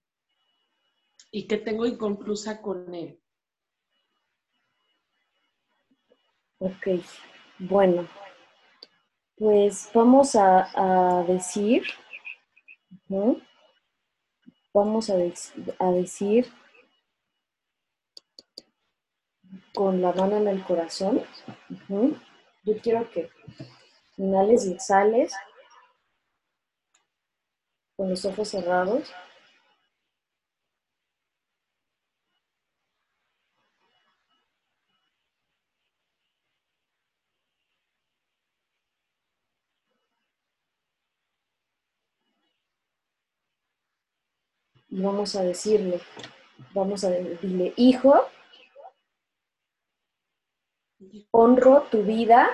[1.30, 3.22] y que tengo inconclusa con él.
[6.58, 6.88] Ok,
[7.60, 8.08] bueno,
[9.38, 11.84] pues vamos a, decir,
[14.74, 16.48] vamos a, a, decir
[19.76, 21.22] con la mano en el corazón.
[22.64, 23.30] Yo quiero que
[24.18, 25.32] inhales y exhales
[27.96, 29.14] con los ojos cerrados.
[44.90, 46.00] Y vamos a decirle,
[46.74, 48.30] vamos a decirle, hijo,
[51.32, 52.50] honro tu vida.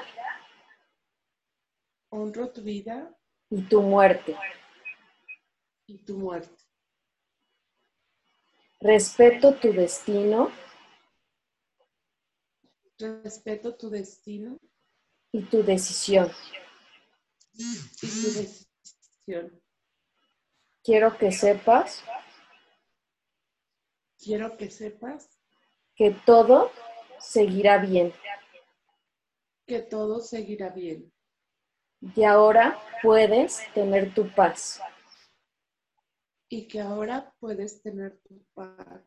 [2.10, 3.16] Honro tu vida.
[3.50, 4.38] Y tu muerte
[5.92, 6.56] y tu muerte.
[8.80, 10.50] Respeto tu destino.
[12.98, 14.58] Respeto tu destino.
[15.34, 16.32] Y tu decisión.
[17.54, 19.62] Y tu decisión.
[20.82, 22.04] Quiero que sepas.
[24.18, 25.30] Quiero que sepas.
[25.96, 26.72] Que todo
[27.20, 28.14] seguirá bien.
[29.68, 31.12] Que todo seguirá bien.
[32.16, 34.82] Y ahora puedes tener tu paz
[36.52, 39.02] y que ahora puedes tener tu paz.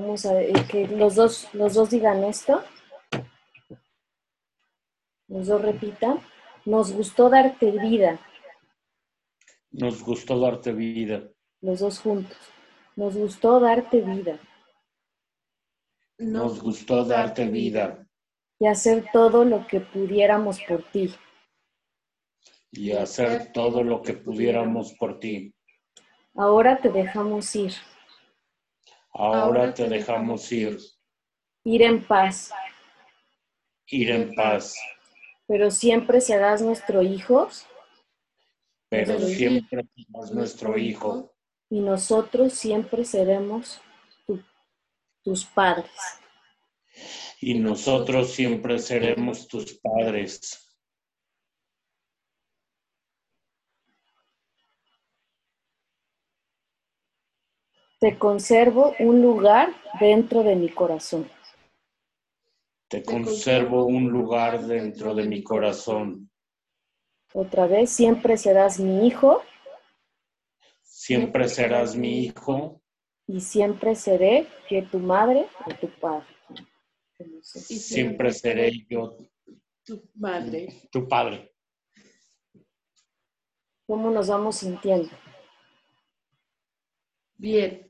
[0.00, 2.62] Vamos a ver, que los dos, los dos digan esto.
[5.26, 6.20] Los dos repitan.
[6.66, 8.20] Nos gustó darte vida.
[9.72, 11.28] Nos gustó darte vida.
[11.62, 12.38] Los dos juntos.
[12.94, 14.38] Nos gustó darte vida.
[16.18, 18.06] Nos gustó darte vida.
[18.60, 21.12] Y hacer todo lo que pudiéramos por ti.
[22.70, 25.52] Y hacer todo lo que pudiéramos por ti.
[26.34, 27.72] Ahora te dejamos ir.
[29.12, 30.78] Ahora te dejamos ir.
[31.64, 32.52] Ir en paz.
[33.86, 34.74] Ir en paz.
[35.46, 37.48] Pero siempre serás nuestro hijo.
[38.90, 41.34] Pero siempre serás nuestro hijo.
[41.70, 43.80] Y nosotros siempre seremos
[45.22, 45.90] tus padres.
[47.40, 50.67] Y nosotros siempre seremos tus padres.
[57.98, 61.30] Te conservo un lugar dentro de mi corazón.
[62.88, 66.30] Te conservo un lugar dentro de mi corazón.
[67.34, 69.42] Otra vez, siempre serás mi hijo
[71.08, 72.82] Siempre serás mi hijo
[73.26, 76.26] y siempre seré que tu madre o tu padre.
[77.40, 79.16] Siempre seré yo
[79.84, 80.88] tu madre.
[80.90, 81.54] Tu padre.
[83.86, 85.08] ¿Cómo nos vamos sintiendo?
[87.36, 87.87] Bien.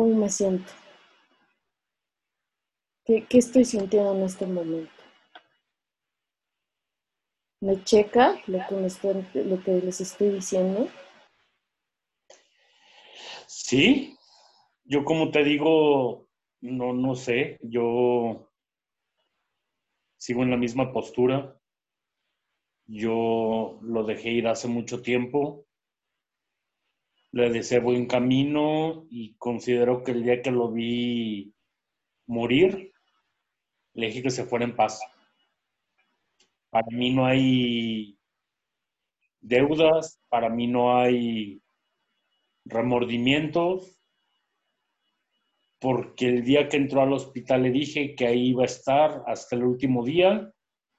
[0.00, 0.72] ¿Cómo me siento?
[3.04, 4.90] ¿Qué, ¿Qué, estoy sintiendo en este momento?
[7.60, 8.60] ¿Me checa lo
[9.30, 10.88] que, lo que les estoy diciendo?
[13.46, 14.16] Sí,
[14.84, 16.30] yo como te digo,
[16.62, 18.50] no, no sé, yo
[20.16, 21.60] sigo en la misma postura.
[22.86, 25.66] Yo lo dejé ir hace mucho tiempo.
[27.32, 31.54] Le deseo buen camino y considero que el día que lo vi
[32.26, 32.92] morir,
[33.94, 35.00] le dije que se fuera en paz.
[36.70, 38.18] Para mí no hay
[39.40, 41.62] deudas, para mí no hay
[42.64, 43.96] remordimientos,
[45.80, 49.56] porque el día que entró al hospital le dije que ahí iba a estar hasta
[49.56, 50.52] el último día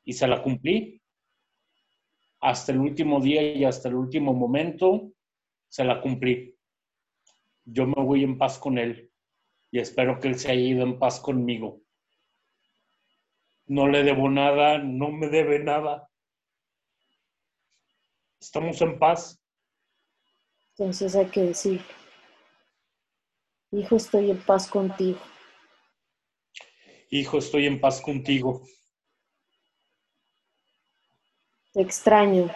[0.04, 1.02] y se la cumplí.
[2.40, 5.11] Hasta el último día y hasta el último momento
[5.72, 6.56] se la cumplí.
[7.66, 9.12] Yo me voy en paz con él
[9.72, 11.82] y espero que él se haya ido en paz conmigo
[13.72, 16.10] no le debo nada, no me debe nada.
[18.38, 19.42] Estamos en paz.
[20.72, 21.82] Entonces hay que decir,
[23.72, 25.20] hijo, estoy en paz contigo.
[27.12, 28.62] Hijo, estoy en paz contigo.
[31.72, 32.52] Te extraño.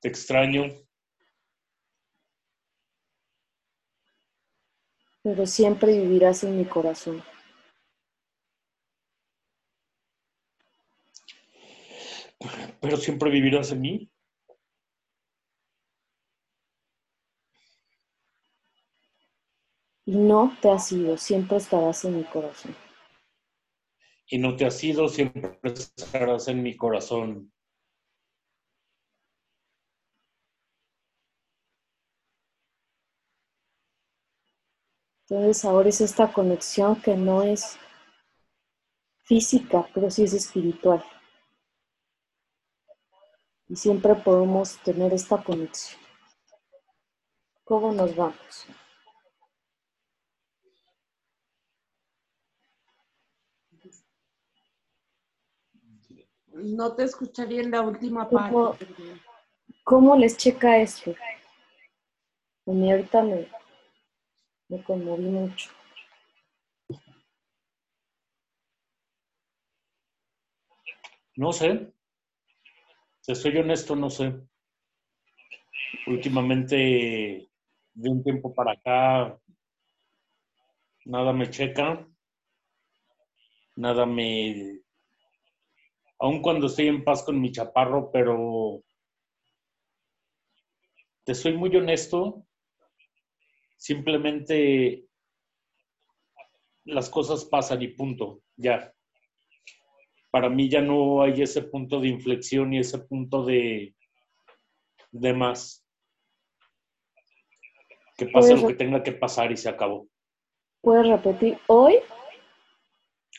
[0.00, 0.64] Te extraño.
[5.22, 7.22] Pero siempre vivirás en mi corazón.
[12.80, 14.10] pero siempre vivirás en mí.
[20.06, 22.74] Y no te has ido, siempre estarás en mi corazón.
[24.26, 27.52] Y no te has ido, siempre estarás en mi corazón.
[35.30, 37.78] Entonces ahora es esta conexión que no es
[39.22, 41.02] física, pero sí es espiritual
[43.70, 46.00] y siempre podemos tener esta conexión.
[47.62, 48.66] ¿Cómo nos vamos?
[56.52, 58.84] No te escucharía en la última parte.
[59.84, 61.14] ¿Cómo, les checa esto?
[62.66, 63.48] Mí ahorita me,
[64.70, 65.70] me conmoví mucho.
[71.36, 71.92] No sé,
[73.26, 74.32] te soy honesto, no sé.
[76.06, 76.76] Últimamente,
[77.94, 79.38] de un tiempo para acá,
[81.04, 82.06] nada me checa,
[83.76, 84.82] nada me...
[86.20, 88.82] Aun cuando estoy en paz con mi chaparro, pero
[91.24, 92.46] te soy muy honesto,
[93.80, 95.06] simplemente
[96.84, 98.92] las cosas pasan y punto, ya
[100.30, 103.94] para mí ya no hay ese punto de inflexión y ese punto de,
[105.10, 105.84] de más.
[108.16, 110.06] Que pase lo que tenga que pasar y se acabó.
[110.82, 111.58] ¿Puedes repetir?
[111.66, 111.96] Hoy.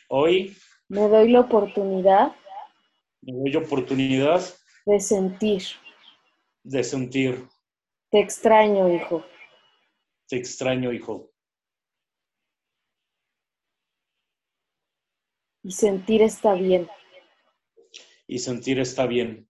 [0.08, 0.56] Hoy.
[0.88, 2.34] Me doy la oportunidad.
[3.22, 4.42] Me doy la oportunidad.
[4.84, 5.62] De sentir.
[6.62, 7.46] De sentir.
[8.10, 9.24] Te extraño, hijo.
[10.32, 11.30] Te extraño, hijo.
[15.62, 16.88] Y sentir está bien.
[18.26, 19.46] Y sentir está bien.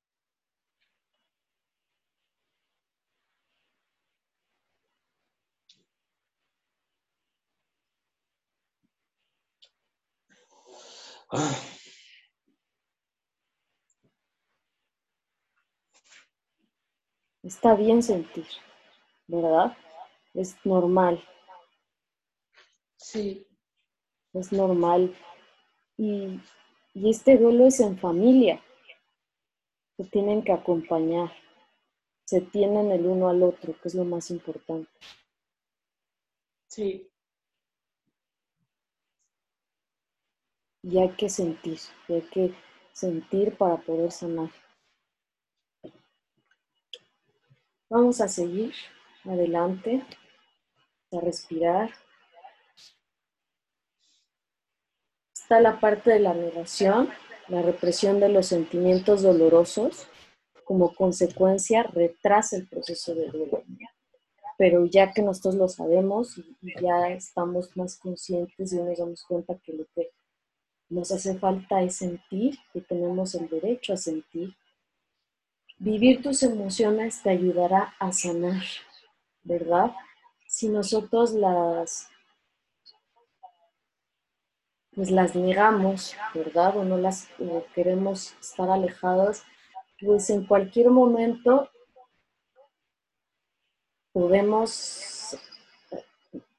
[17.44, 18.48] Está bien sentir,
[19.28, 19.76] ¿verdad?
[20.34, 21.22] Es normal.
[22.96, 23.46] Sí.
[24.32, 25.14] Es normal
[25.96, 26.40] y,
[26.94, 28.62] este duelo es en familia.
[29.96, 31.32] Se tienen que acompañar.
[32.26, 34.90] Se tienen el uno al otro, que es lo más importante.
[36.68, 37.08] Sí.
[40.82, 41.78] Y hay que sentir,
[42.08, 42.54] hay que
[42.92, 44.50] sentir para poder sanar.
[47.88, 48.74] Vamos a seguir
[49.24, 50.02] adelante,
[51.16, 51.90] a respirar.
[55.34, 57.10] Está la parte de la negación,
[57.48, 60.06] la represión de los sentimientos dolorosos.
[60.64, 63.62] Como consecuencia, retrasa el proceso de duelo.
[64.56, 69.58] Pero ya que nosotros lo sabemos y ya estamos más conscientes y nos damos cuenta
[69.58, 70.10] que lo que
[70.88, 74.54] nos hace falta es sentir, que tenemos el derecho a sentir,
[75.84, 78.62] Vivir tus emociones te ayudará a sanar,
[79.42, 79.90] ¿verdad?
[80.52, 82.10] Si nosotros las
[84.94, 86.76] pues las negamos, ¿verdad?
[86.76, 87.26] O no las
[87.74, 89.44] queremos estar alejadas,
[89.98, 91.70] pues en cualquier momento
[94.12, 95.38] podemos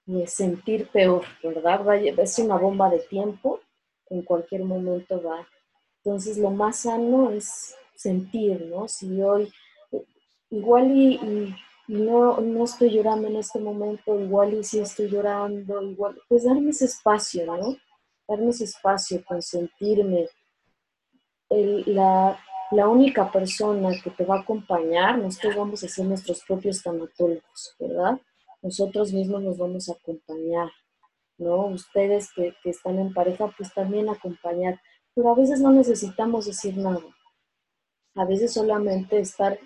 [0.08, 1.96] eh, sentir peor, ¿verdad?
[2.18, 3.60] Es una bomba de tiempo,
[4.10, 5.48] en cualquier momento va.
[5.98, 8.88] Entonces lo más sano es sentir, ¿no?
[8.88, 9.54] Si hoy,
[10.50, 11.56] igual y,
[11.88, 16.70] no, no, estoy llorando en este momento, igual y si estoy llorando, igual, pues darme
[16.70, 17.76] ese espacio, ¿no?
[18.28, 20.28] Darme ese espacio, consentirme.
[21.50, 22.40] la,
[22.72, 27.76] la única persona que te va a acompañar, nosotros vamos a ser nuestros propios tanatólogos,
[27.80, 28.20] ¿verdad?
[28.62, 30.72] Nosotros mismos nos vamos a acompañar,
[31.38, 31.66] ¿no?
[31.68, 34.80] Ustedes que, que están en pareja, pues también acompañar,
[35.14, 37.04] pero a veces no necesitamos decir nada
[38.16, 39.58] a veces solamente estar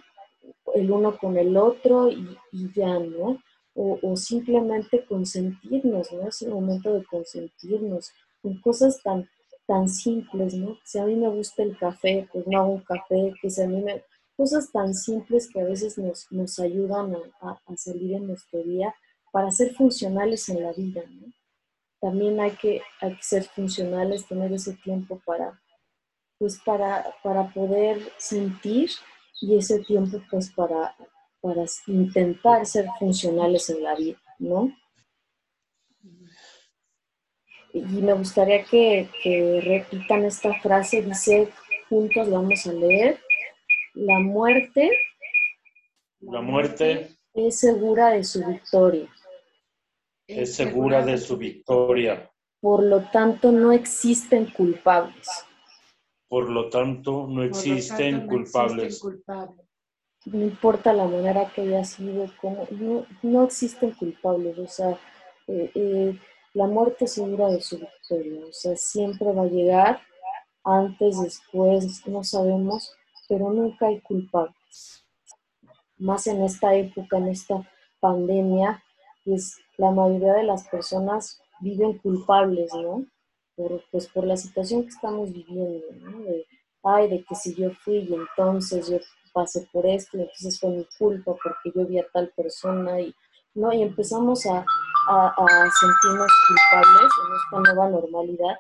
[0.76, 2.38] el uno con el otro y,
[2.74, 3.42] ya, ¿no?
[3.80, 6.28] O, simplemente consentirnos, ¿no?
[6.28, 9.30] Es el momento de consentirnos con cosas tan,
[9.68, 10.80] tan simples, ¿no?
[10.84, 13.68] Si a mí me gusta el café, pues no hago un café, que si a
[13.68, 14.04] mí me...
[14.36, 18.94] Cosas tan simples que a veces nos, nos ayudan a, salir en nuestro día
[19.32, 21.28] para ser funcionales en la vida, ¿no?
[22.00, 25.60] También hay que, hay que ser funcionales, tener ese tiempo para,
[26.38, 28.92] pues para, para poder sentir
[29.42, 30.96] y ese tiempo pues para,
[31.42, 34.72] para intentar ser funcionales en la vida, ¿no?
[37.74, 41.50] Y me gustaría que, que repitan esta frase, dice,
[41.90, 43.20] juntos vamos a leer,
[43.94, 44.90] la muerte,
[46.20, 49.08] la muerte es segura de su victoria.
[50.26, 52.32] Es segura de su victoria.
[52.60, 55.28] Por lo tanto, no existen culpables.
[56.28, 59.02] Por lo tanto, no existen, culpables.
[60.26, 62.68] No importa la manera que haya sido, como,
[63.24, 64.58] no, existen culpables.
[64.58, 65.00] O sea,
[65.48, 66.20] eh, eh,
[66.54, 68.46] la muerte segura de su victoria.
[68.46, 70.02] O sea, siempre va a llegar,
[70.64, 72.94] antes, después, no sabemos,
[73.30, 75.06] pero nunca hay culpables.
[75.98, 77.68] Más en esta época, en esta
[78.02, 78.84] pandemia,
[79.24, 83.06] pues la mayoría de las personas viven culpables, ¿no?
[83.58, 86.20] Por, pues, por la situación que estamos viviendo, ¿no?
[86.20, 86.46] De,
[86.84, 89.00] ay, de que si yo fui y entonces yo
[89.34, 93.14] pasé por esto y entonces fue mi culpa porque yo vi a tal persona y,
[93.56, 93.74] ¿no?
[93.74, 94.64] y empezamos a,
[95.10, 98.56] a, sentirnos culpables en esta nueva normalidad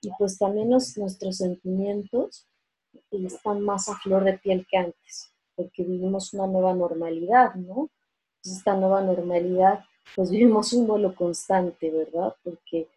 [0.00, 2.46] y pues también nuestros sentimientos
[3.10, 7.90] están más a flor de piel que antes porque vivimos una nueva normalidad, ¿no?
[8.36, 9.84] Entonces esta nueva normalidad
[10.14, 12.34] pues vivimos un vuelo constante, ¿verdad?
[12.42, 12.88] Porque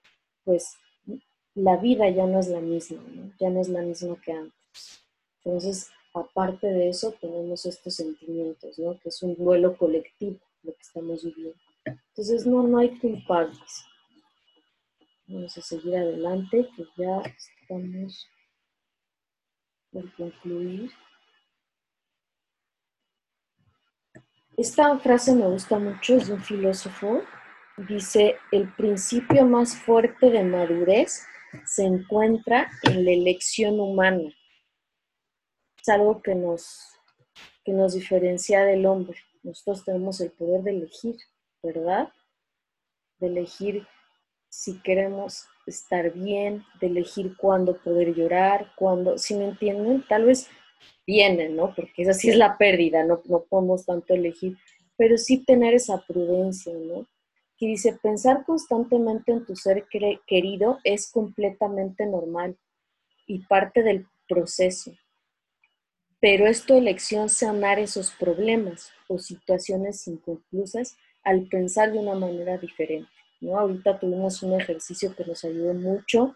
[0.43, 0.75] pues
[1.55, 3.01] la vida ya no es la misma,
[3.39, 5.05] ya no es la misma que antes.
[5.43, 8.99] Entonces, aparte de eso, tenemos estos sentimientos, ¿no?
[8.99, 11.59] que es un duelo colectivo lo que estamos viviendo.
[11.85, 13.85] Entonces, no, no hay culpables.
[15.27, 18.27] Vamos a seguir adelante, que ya estamos
[19.91, 20.91] por concluir.
[24.57, 27.21] Esta frase me gusta mucho, es de un filósofo.
[27.77, 31.25] Dice, el principio más fuerte de madurez
[31.65, 34.33] se encuentra en la elección humana.
[35.81, 36.79] Es algo que nos,
[37.63, 39.17] que nos diferencia del hombre.
[39.43, 41.15] Nosotros tenemos el poder de elegir,
[41.61, 42.09] ¿verdad?
[43.19, 43.87] De elegir
[44.49, 50.47] si queremos estar bien, de elegir cuándo poder llorar, cuándo, si me entienden, tal vez
[51.05, 51.73] viene, ¿no?
[51.75, 54.57] Porque esa sí es la pérdida, no, no podemos tanto elegir,
[54.95, 57.05] pero sí tener esa prudencia, ¿no?
[57.57, 59.85] Que dice, pensar constantemente en tu ser
[60.27, 62.57] querido es completamente normal
[63.25, 64.93] y parte del proceso.
[66.19, 72.57] Pero es tu elección sanar esos problemas o situaciones inconclusas al pensar de una manera
[72.57, 73.09] diferente.
[73.41, 73.57] ¿no?
[73.57, 76.35] Ahorita tuvimos un ejercicio que nos ayudó mucho.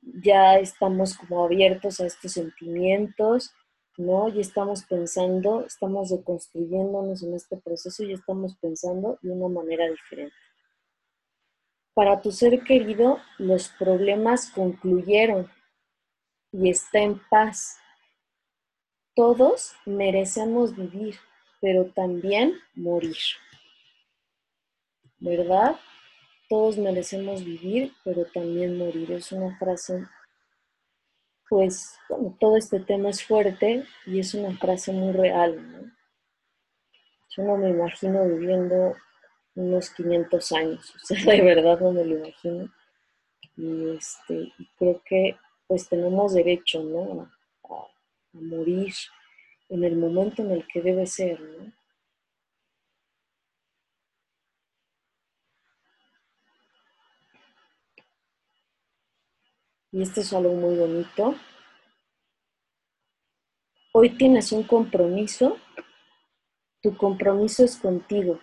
[0.00, 3.52] Ya estamos como abiertos a estos sentimientos,
[3.96, 4.28] ¿no?
[4.28, 10.34] Y estamos pensando, estamos deconstruyéndonos en este proceso y estamos pensando de una manera diferente.
[11.94, 15.48] Para tu ser querido, los problemas concluyeron
[16.50, 17.78] y está en paz.
[19.14, 21.16] Todos merecemos vivir,
[21.60, 23.16] pero también morir.
[25.20, 25.78] ¿Verdad?
[26.48, 29.12] Todos merecemos vivir, pero también morir.
[29.12, 30.04] Es una frase,
[31.48, 35.92] pues, bueno, todo este tema es fuerte y es una frase muy real, ¿no?
[37.36, 38.94] Yo no me imagino viviendo
[39.54, 42.72] unos 500 años, o sea, de verdad no me lo imagino.
[43.56, 45.36] Y, este, creo que
[45.66, 47.30] pues tenemos derecho, ¿no?
[47.70, 47.88] A,
[48.32, 48.92] morir
[49.68, 51.72] en el momento en el que debe ser, ¿no?
[59.94, 61.36] Y esto es algo muy bonito.
[63.92, 65.56] Hoy tienes un compromiso.
[66.82, 68.40] Tu compromiso es contigo.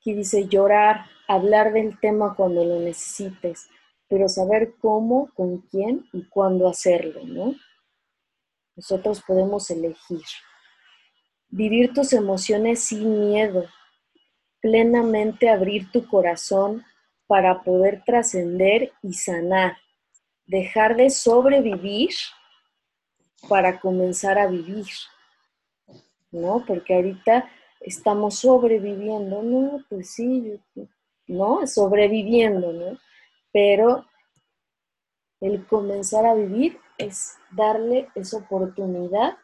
[0.00, 3.70] Aquí dice llorar, hablar del tema cuando lo necesites,
[4.08, 7.54] pero saber cómo, con quién y cuándo hacerlo, ¿no?
[8.74, 10.24] Nosotros podemos elegir.
[11.50, 13.64] Vivir tus emociones sin miedo,
[14.60, 16.84] plenamente abrir tu corazón
[17.28, 19.76] para poder trascender y sanar,
[20.50, 22.10] dejar de sobrevivir
[23.48, 24.86] para comenzar a vivir,
[26.32, 26.64] ¿no?
[26.66, 27.48] Porque ahorita
[27.80, 30.60] estamos sobreviviendo, no, pues sí,
[31.28, 31.64] ¿no?
[31.68, 32.98] Sobreviviendo, ¿no?
[33.52, 34.04] Pero
[35.40, 39.38] el comenzar a vivir es darle esa oportunidad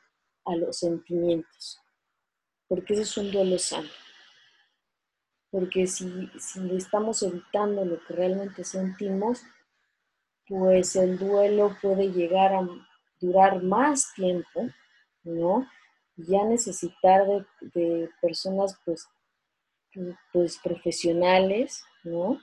[0.45, 1.81] a los sentimientos,
[2.67, 3.89] porque eso es un duelo sano.
[5.53, 9.45] Porque si, si estamos evitando lo que realmente sentimos,
[10.49, 12.69] pues el duelo puede llegar a
[13.21, 14.69] durar más tiempo,
[15.25, 15.67] ¿no?
[16.17, 17.27] ya necesitar
[17.61, 19.09] de, personas pues,
[20.33, 22.41] pues profesionales, ¿no?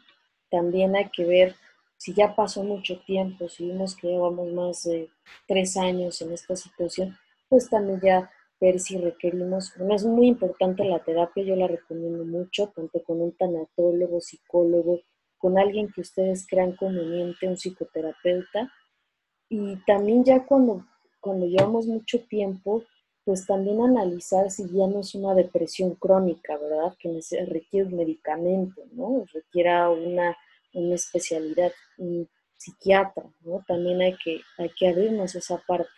[0.50, 1.56] También hay que ver
[1.98, 5.10] si ya pasó mucho tiempo, si vimos que llevamos más de
[5.48, 7.18] tres años en esta situación,
[7.50, 12.24] pues también ya ver si requerimos, bueno, es muy importante la terapia, yo la recomiendo
[12.24, 15.02] mucho, tanto con un tanatólogo, psicólogo,
[15.44, 18.72] con alguien que ustedes crean conveniente, un psicoterapeuta,
[19.50, 20.86] y también ya cuando,
[21.20, 22.86] cuando llevamos mucho tiempo,
[23.26, 26.96] pues también analizar si ya no es una depresión crónica, ¿verdad?
[26.98, 29.26] Que requiere un medicamento, ¿no?
[29.34, 30.38] Requiera una,
[30.74, 33.66] una especialidad, un psiquiatra, ¿no?
[33.68, 35.90] También hay que, hay que abrirnos esa parte.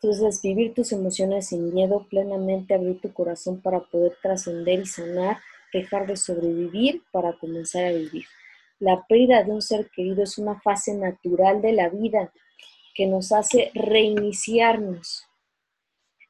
[0.00, 5.38] Entonces, vivir tus emociones sin miedo, plenamente abrir tu corazón para poder trascender y sanar,
[5.72, 8.24] dejar de sobrevivir para comenzar a vivir.
[8.78, 12.32] La pérdida de un ser querido es una fase natural de la vida
[12.94, 15.26] que nos hace reiniciarnos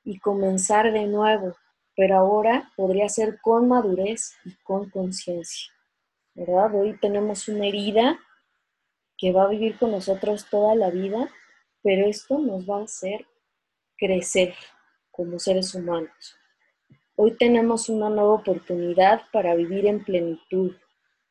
[0.04, 1.56] y comenzar de nuevo,
[1.96, 5.72] pero ahora podría ser con madurez y con conciencia.
[6.34, 6.74] ¿Verdad?
[6.74, 8.18] Hoy tenemos una herida
[9.16, 11.28] que va a vivir con nosotros toda la vida,
[11.82, 13.26] pero esto nos va a hacer
[13.96, 14.54] crecer
[15.10, 16.39] como seres humanos.
[17.22, 20.74] Hoy tenemos una nueva oportunidad para vivir en plenitud,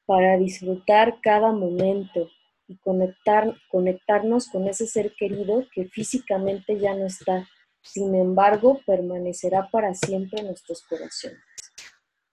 [0.06, 2.30] para disfrutar cada momento,
[2.68, 7.50] y conectar, conectarnos con ese ser querido que físicamente ya no está,
[7.82, 11.40] sin embargo permanecerá para siempre en nuestros corazones,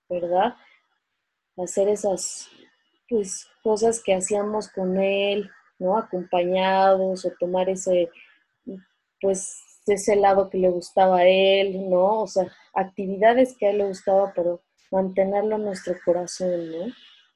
[0.06, 0.54] ¿verdad?
[1.56, 2.50] Hacer esas
[3.08, 5.96] pues, cosas que hacíamos con él, ¿no?
[5.96, 8.10] Acompañados o tomar ese,
[9.18, 12.20] pues, ese lado que le gustaba a él, ¿no?
[12.20, 16.86] O sea, actividades que a él le gustaba, pero mantenerlo en nuestro corazón, ¿no?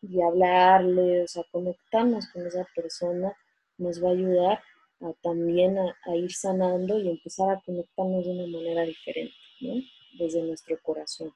[0.02, 3.36] y hablarle, o sea, conectarnos con esa persona
[3.78, 4.62] nos va a ayudar
[5.00, 9.74] a, también a, ir sanando y empezar a conectarnos de una manera diferente, ¿no?
[10.18, 11.32] Desde nuestro corazón.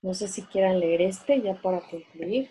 [0.00, 2.50] No sé si quieran leer este ya para concluir.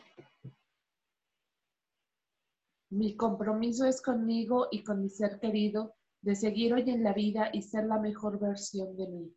[2.90, 5.97] Mi compromiso es conmigo y con mi ser querido
[6.28, 9.34] de seguir hoy en la vida y ser la mejor versión de mí.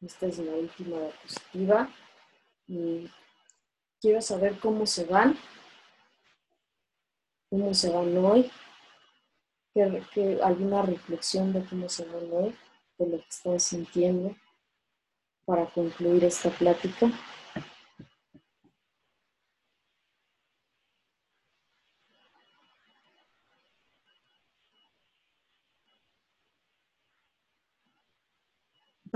[0.00, 1.88] Esta es la última diapositiva.
[2.66, 3.08] Y
[4.00, 5.38] quiero saber cómo se van,
[7.48, 8.50] cómo se van hoy,
[9.72, 12.56] que, alguna reflexión de cómo se van hoy,
[12.98, 14.34] de lo que están sintiendo,
[15.44, 17.08] para concluir esta plática.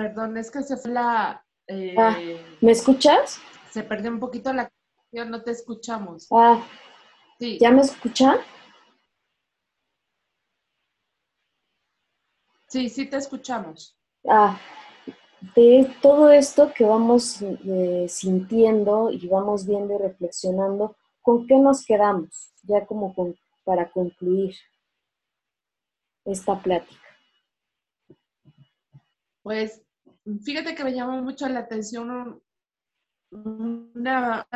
[0.02, 1.46] Perdón, es que se fue la...
[1.68, 2.18] Eh, ah,
[2.60, 3.38] ¿Me escuchas?
[3.70, 4.68] Se perdió un poquito la
[5.12, 6.26] no te escuchamos.
[6.32, 6.60] Ah,
[7.38, 7.56] sí.
[7.60, 8.38] ¿ya me escuchan?
[12.66, 13.96] Sí, sí te escuchamos.
[14.28, 14.58] Ah,
[15.54, 21.86] de todo esto que vamos eh, sintiendo y vamos viendo y reflexionando, ¿con qué nos
[21.86, 22.52] quedamos?
[22.64, 24.56] Ya como con para concluir
[26.24, 27.00] esta plática?
[29.44, 29.82] Pues
[30.44, 32.42] fíjate que me llamó mucho la atención
[33.30, 34.46] una,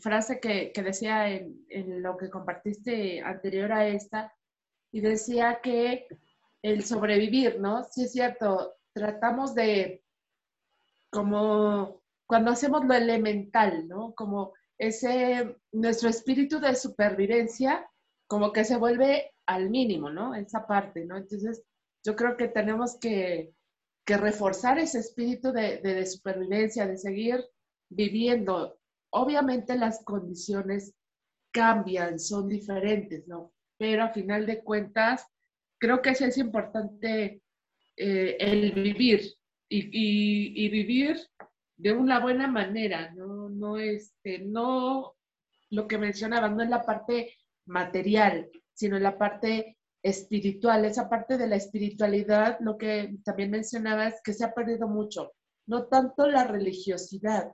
[0.00, 4.32] frase que, decía en, en, lo que compartiste anterior a esta,
[4.92, 6.06] y decía que
[6.62, 7.84] el sobrevivir, ¿no?
[7.84, 10.04] Sí es cierto, tratamos de,
[11.10, 14.14] como cuando hacemos lo elemental, ¿no?
[14.14, 17.88] Como ese, nuestro espíritu de supervivencia,
[18.26, 20.34] como que se vuelve al mínimo, ¿no?
[20.34, 21.16] Esa parte, ¿no?
[21.16, 21.62] Entonces,
[22.04, 23.52] yo creo que tenemos que,
[24.10, 27.44] que reforzar ese espíritu de, supervivencia, de seguir
[27.88, 28.76] viviendo.
[29.10, 30.96] Obviamente las condiciones
[31.52, 33.52] cambian, son diferentes, ¿no?
[33.78, 35.28] Pero a final de cuentas,
[35.78, 37.40] creo que eso es importante
[37.96, 39.32] eh, el vivir
[39.68, 41.16] y, vivir
[41.76, 45.14] de una buena manera, no, no, este, no
[45.70, 47.36] lo que mencionaba, no en la parte
[47.66, 54.08] material, sino en la parte espiritual, esa parte de la espiritualidad, lo que también mencionaba
[54.08, 55.32] es que se ha perdido mucho,
[55.66, 57.52] no tanto la religiosidad,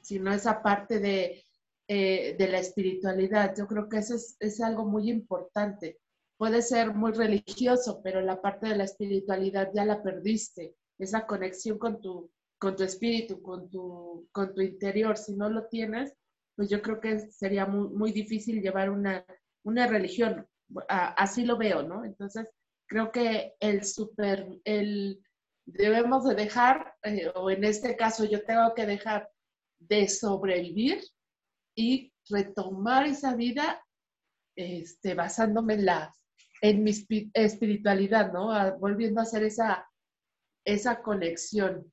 [0.00, 1.44] sino esa parte de,
[1.88, 3.54] eh, de la espiritualidad.
[3.56, 5.98] Yo creo que eso es, es, algo muy importante.
[6.36, 11.78] Puede ser muy religioso, pero la parte de la espiritualidad ya la perdiste, esa conexión
[11.78, 15.16] con tu, con tu espíritu, con tu, con tu interior.
[15.16, 16.14] Si no lo tienes,
[16.56, 19.24] pues yo creo que sería muy, muy difícil llevar una,
[19.64, 20.46] una religión
[20.88, 22.04] así lo veo, ¿no?
[22.04, 22.46] Entonces,
[22.86, 25.22] creo que el super, el,
[25.64, 29.28] debemos de dejar, eh, o en este caso yo tengo que dejar
[29.78, 31.02] de sobrevivir
[31.74, 33.82] y retomar esa vida
[34.56, 36.14] este, basándome en, la,
[36.60, 36.92] en mi
[37.32, 38.78] espiritualidad, ¿no?
[38.78, 39.88] volviendo a hacer esa,
[40.64, 41.90] esa conexión.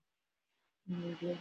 [0.86, 1.40] Muy bien.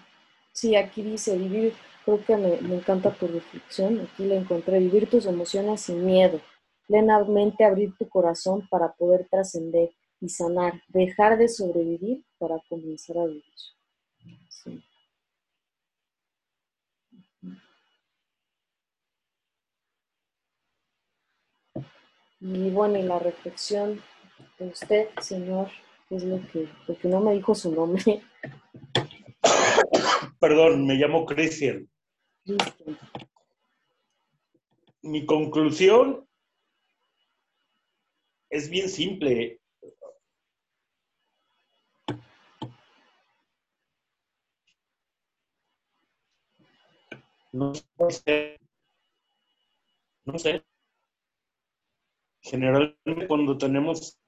[0.52, 1.74] Sí, aquí dice vivir,
[2.04, 6.40] creo que me, me encanta tu reflexión, aquí le encontré, vivir tus emociones sin miedo,
[6.88, 13.26] plenamente abrir tu corazón para poder trascender y sanar, dejar de sobrevivir para comenzar a
[13.26, 13.44] vivir.
[22.40, 24.00] Y bueno, y la reflexión
[24.58, 25.68] de usted, señor,
[26.08, 28.22] es lo que, porque no me dijo su nombre.
[30.38, 31.88] Perdón, me llamo Cristian.
[35.02, 36.27] Mi conclusión
[38.50, 39.60] es bien simple.
[47.52, 47.72] No
[48.10, 48.58] sé.
[50.24, 50.62] No sé.
[52.40, 54.18] Generalmente cuando tenemos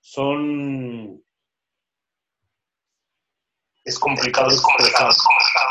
[0.00, 1.23] son
[3.94, 5.70] es complicado, es complicado, es complicado.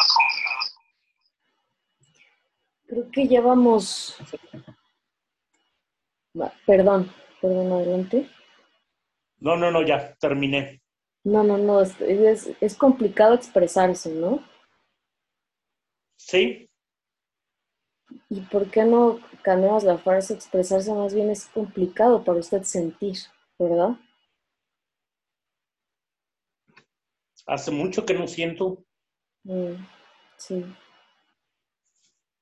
[2.88, 4.18] Creo que ya vamos.
[6.66, 7.12] Perdón,
[7.42, 8.30] perdón, adelante.
[9.40, 10.82] No, no, no, ya, terminé.
[11.26, 11.96] No, no, no, es,
[12.60, 14.44] es, complicado expresarse, ¿no?
[16.18, 16.70] Sí.
[18.30, 20.94] ¿Y por qué no cambiamos la frase expresarse?
[20.94, 23.18] Más bien es complicado para usted sentir,
[23.58, 23.98] ¿verdad?
[27.46, 28.86] Hace mucho que no siento.
[29.44, 29.74] Mm,
[30.38, 30.66] sí.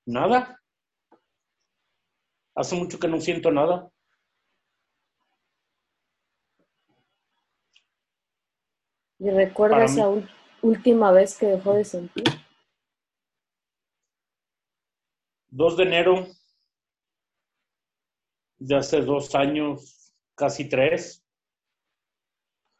[0.05, 0.59] Nada.
[2.55, 3.89] Hace mucho que no siento nada.
[9.19, 10.07] ¿Y recuerda esa
[10.61, 12.23] última vez que dejó de sentir?
[15.49, 16.27] 2 de enero
[18.57, 21.25] de hace dos años, casi tres,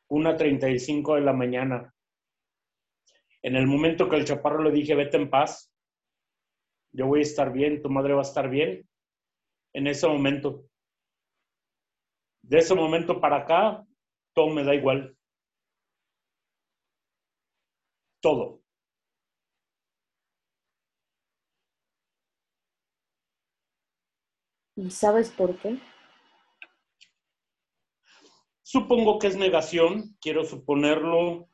[0.07, 1.93] una treinta y cinco de la mañana.
[3.43, 5.71] En el momento que el chaparro le dije, vete en paz,
[6.93, 8.87] yo voy a estar bien, tu madre va a estar bien,
[9.73, 10.65] en ese momento.
[12.43, 13.85] De ese momento para acá,
[14.33, 15.17] todo me da igual.
[18.21, 18.61] Todo.
[24.75, 25.79] ¿Y sabes por qué?
[28.63, 31.50] Supongo que es negación, quiero suponerlo,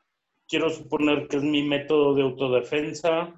[0.48, 3.34] quiero suponer que es mi método de autodefensa,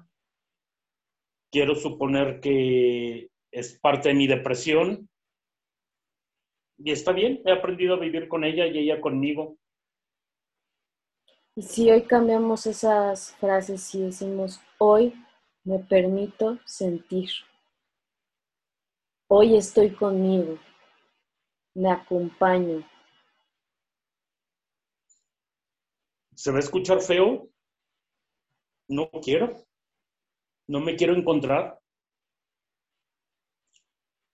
[1.51, 5.09] quiero suponer que es parte de mi depresión.
[6.77, 9.57] Y está bien, he aprendido a vivir con ella y ella conmigo.
[11.53, 15.13] Y si hoy cambiamos esas frases y decimos, hoy
[15.65, 17.29] me permito sentir,
[19.27, 20.57] hoy estoy conmigo,
[21.75, 22.87] me acompaño,
[26.41, 27.49] se va a escuchar feo.
[28.87, 29.63] No quiero.
[30.67, 31.79] No me quiero encontrar.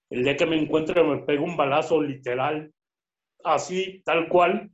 [0.09, 2.73] El día que me encuentre me pego un balazo literal,
[3.43, 4.71] así, tal cual.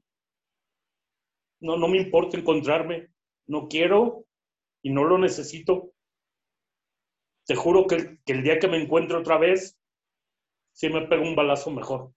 [1.59, 3.07] No, no me importa encontrarme.
[3.47, 4.27] No quiero
[4.83, 5.91] y no lo necesito.
[7.47, 9.75] Te juro que, que el día que me encuentre otra vez,
[10.71, 12.13] si me pego un balazo mejor.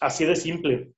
[0.00, 0.95] Así de simple.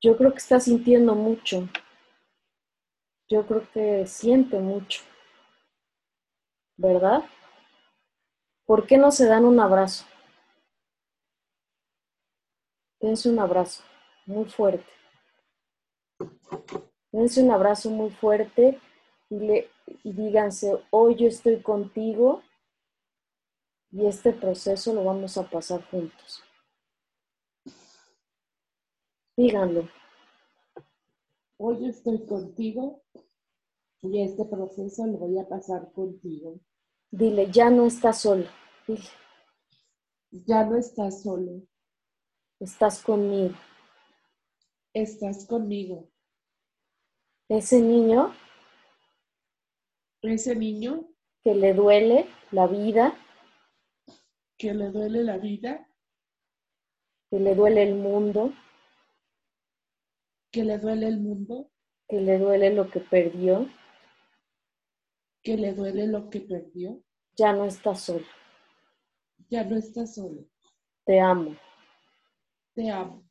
[0.00, 1.68] Yo creo que está sintiendo mucho.
[3.28, 5.02] Yo creo que siente mucho.
[6.76, 7.24] ¿Verdad?
[8.64, 10.04] ¿Por qué no se dan un abrazo?
[13.00, 13.82] Dense un abrazo
[14.26, 14.90] muy fuerte.
[17.10, 18.80] Dense un abrazo muy fuerte
[19.30, 19.70] y, le,
[20.04, 22.42] y díganse, hoy yo estoy contigo
[23.90, 26.44] y este proceso lo vamos a pasar juntos.
[29.38, 29.88] Díganlo.
[31.58, 33.04] Hoy estoy contigo
[34.02, 36.58] y este proceso lo voy a pasar contigo.
[37.12, 38.46] Dile, ya no estás solo.
[38.88, 39.04] Dile.
[40.32, 41.62] Ya no estás solo.
[42.58, 43.54] Estás conmigo.
[44.92, 46.10] Estás conmigo.
[47.48, 48.34] Ese niño.
[50.20, 51.08] Ese niño.
[51.44, 53.16] Que le duele la vida.
[54.56, 55.88] Que le duele la vida.
[57.30, 58.52] Que le duele el mundo.
[60.50, 61.70] Que le duele el mundo.
[62.08, 63.68] Que le duele lo que perdió
[65.42, 67.02] que le duele lo que perdió.
[67.36, 68.26] Ya no estás solo.
[69.48, 70.44] Ya no estás solo.
[71.06, 71.56] Te amo.
[72.74, 73.24] Te amo.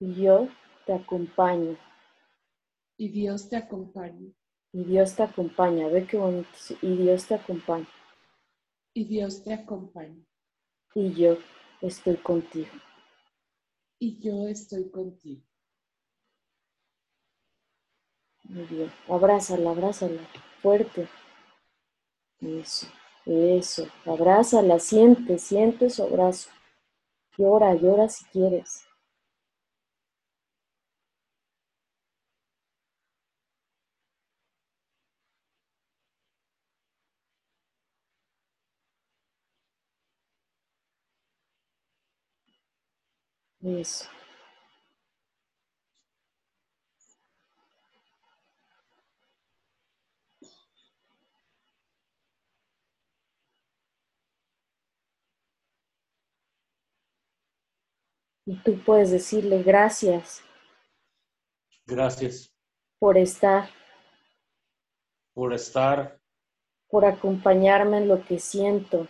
[0.00, 0.48] Y yo
[0.84, 1.78] te acompaño.
[2.96, 4.32] Y Dios te acompaña.
[4.72, 5.88] Y Dios te acompaña.
[5.88, 6.48] Ve qué bonito.
[6.82, 7.88] Y Dios te acompaña.
[8.92, 10.24] Y Dios te acompaña.
[10.94, 11.36] Y yo
[11.82, 12.74] estoy contigo.
[14.00, 15.42] Y yo estoy contigo.
[18.48, 18.90] Muy bien.
[19.08, 20.20] Abrázala, abrázala
[20.60, 21.06] fuerte.
[22.40, 22.86] Eso,
[23.26, 23.86] eso.
[24.06, 26.48] Abrázala, siente, siente su abrazo.
[27.38, 28.86] Llora, llora si quieres.
[43.62, 44.06] Eso.
[58.46, 60.40] Y tú puedes decirle gracias.
[61.84, 62.54] Gracias.
[63.00, 63.68] Por estar.
[65.34, 66.20] Por estar.
[66.88, 69.08] Por acompañarme en lo que siento.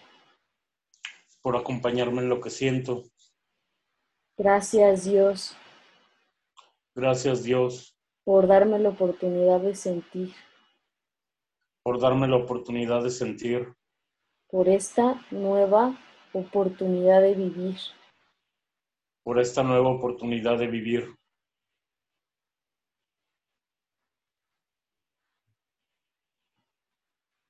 [1.42, 3.04] Por acompañarme en lo que siento.
[4.38, 5.54] Gracias Dios.
[6.94, 7.94] Gracias Dios.
[8.24, 10.34] Por darme la oportunidad de sentir.
[11.82, 13.74] Por darme la oportunidad de sentir.
[14.48, 15.98] Por esta nueva
[16.32, 17.76] oportunidad de vivir
[19.26, 21.16] por esta nueva oportunidad de vivir.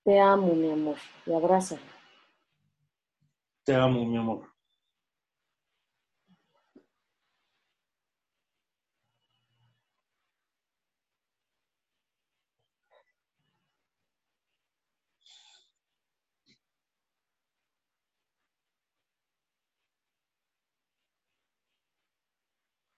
[0.02, 0.96] Te amo, mi amor,
[1.26, 1.82] y abrázala.
[3.62, 4.55] Te amo, mi amor.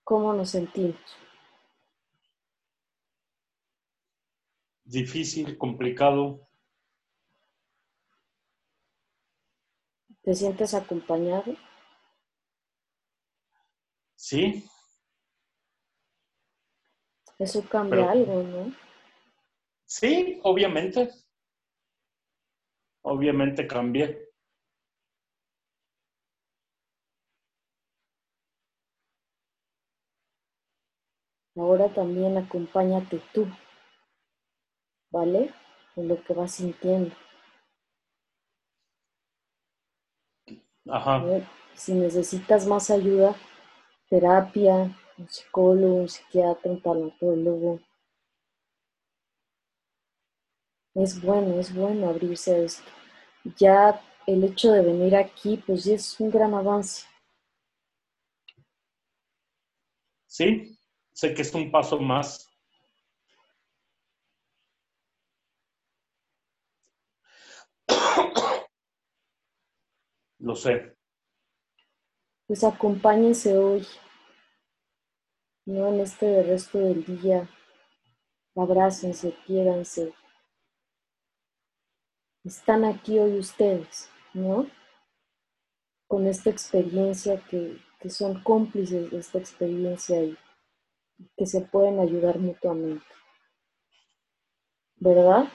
[0.08, 0.96] ¿Cómo nos sentimos?
[4.82, 6.48] Difícil, complicado.
[10.22, 11.54] ¿Te sientes acompañado?
[14.14, 14.64] Sí.
[17.38, 18.74] Eso cambia algo, ¿no?
[19.84, 21.10] Sí, obviamente.
[23.02, 24.18] Obviamente cambia.
[31.58, 33.48] Ahora también acompáñate tú,
[35.10, 35.52] ¿vale?
[35.96, 37.14] En lo que vas sintiendo.
[40.88, 41.24] Ajá.
[41.74, 43.34] Si necesitas más ayuda,
[44.08, 47.80] terapia, un psicólogo, un psiquiatra, un tanatólogo.
[50.94, 52.90] Es bueno, es bueno abrirse a esto.
[53.56, 57.06] Ya el hecho de venir aquí, pues ya es un gran avance.
[60.26, 60.77] Sí,
[61.18, 62.48] sé que es un paso más.
[70.38, 70.96] Lo sé.
[72.46, 73.84] Pues acompáñense hoy.
[75.66, 75.88] ¿no?
[75.88, 77.50] En este resto del día,
[78.54, 80.14] abrácense, quiéranse.
[82.44, 84.70] Están aquí hoy ustedes, ¿no?
[86.06, 90.38] Con esta experiencia que, que son cómplices de esta experiencia y
[91.36, 93.04] que se pueden ayudar mutuamente.
[94.96, 95.48] ¿Verdad?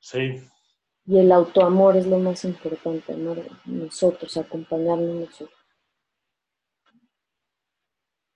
[0.00, 0.40] Sí.
[1.06, 3.34] Y el autoamor es lo más importante, ¿no?
[3.64, 5.58] Nosotros, acompañarnos nosotros.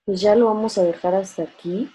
[0.05, 1.89] Pues ya lo vamos a dejar hasta aquí.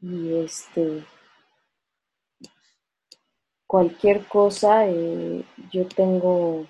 [0.00, 1.04] Y este,
[3.66, 6.66] cualquier cosa, eh, yo tengo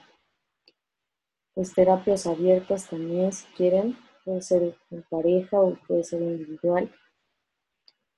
[1.54, 6.90] pues terapias abiertas también si quieren, puede ser en pareja o puede ser individual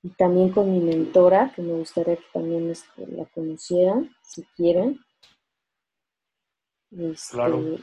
[0.05, 4.99] y también con mi mentora, que me gustaría que también este, la conocieran, si quieren.
[6.91, 7.77] Este, claro.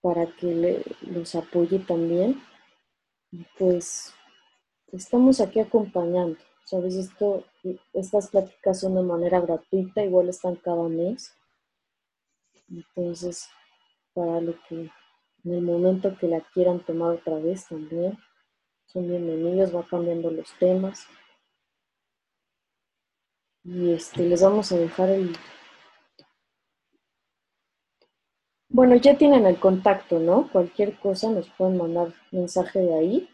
[0.00, 2.42] Para que los apoye también.
[3.30, 4.14] Y pues
[4.90, 6.38] estamos aquí acompañando.
[6.64, 7.44] Sabes, esto,
[7.92, 11.36] estas pláticas son de manera gratuita, igual están cada mes.
[12.70, 13.50] Entonces,
[14.14, 14.90] para lo que
[15.44, 18.18] en el momento que la quieran tomar otra vez también,
[18.86, 21.06] son bienvenidos, va cambiando los temas.
[23.62, 25.36] Y este, les vamos a dejar el...
[28.68, 30.50] Bueno, ya tienen el contacto, ¿no?
[30.50, 33.28] Cualquier cosa nos pueden mandar mensaje de ahí.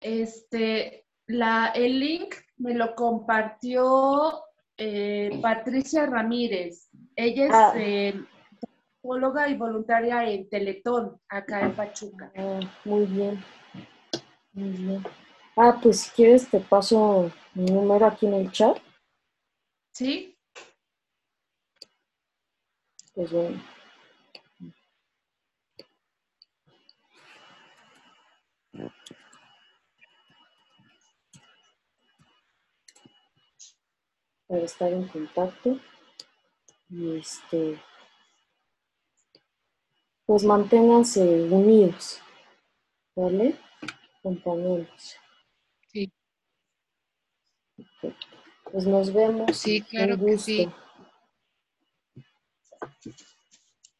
[0.00, 4.42] Este, la, el link me lo compartió
[4.76, 6.90] eh, Patricia Ramírez.
[7.14, 7.72] Ella es ah.
[7.76, 8.24] eh,
[9.48, 12.32] y voluntaria en Teletón, acá en Pachuca.
[12.36, 13.44] Ah, muy bien.
[14.52, 15.02] Muy bien.
[15.56, 18.78] Ah, pues si quieres te paso mi número aquí en el chat.
[19.92, 20.36] Sí.
[23.14, 23.62] Pues bueno.
[34.48, 35.78] Para estar en contacto.
[36.90, 37.80] Y este.
[40.26, 42.20] Pues manténganse unidos.
[43.14, 43.56] ¿Vale?
[44.26, 45.16] compañeros.
[45.92, 46.12] Sí.
[48.72, 49.56] Pues nos vemos.
[49.56, 50.68] Sí, claro que sí.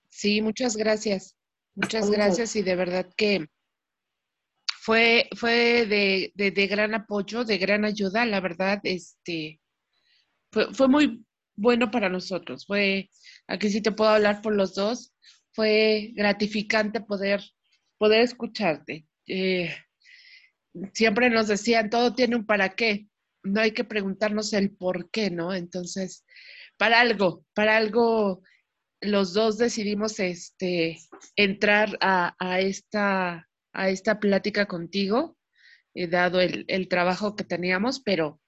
[0.09, 1.37] Sí, muchas gracias.
[1.77, 3.47] Muchas gracias y de verdad que
[4.81, 9.61] fue, fue de, de, gran apoyo, de gran ayuda, la verdad, este,
[10.51, 11.25] fue, fue muy
[11.55, 12.67] bueno para nosotros.
[12.67, 13.11] Fue,
[13.47, 15.13] aquí sí te puedo hablar por los dos,
[15.57, 17.43] fue gratificante poder,
[17.97, 19.07] poder escucharte.
[19.27, 19.75] Eh,
[20.93, 23.09] siempre nos decían, todo tiene un para qué,
[23.43, 25.55] no hay que preguntarnos el por qué, ¿no?
[25.55, 26.27] Entonces,
[26.77, 28.43] para algo, para algo,
[29.01, 30.99] los dos decidimos este,
[31.37, 35.39] entrar a, esta, a esta plática contigo,
[35.95, 38.43] eh, dado el, trabajo que teníamos, pero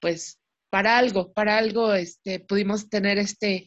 [0.00, 0.40] pues
[0.70, 3.66] para algo, para algo este, pudimos tener este,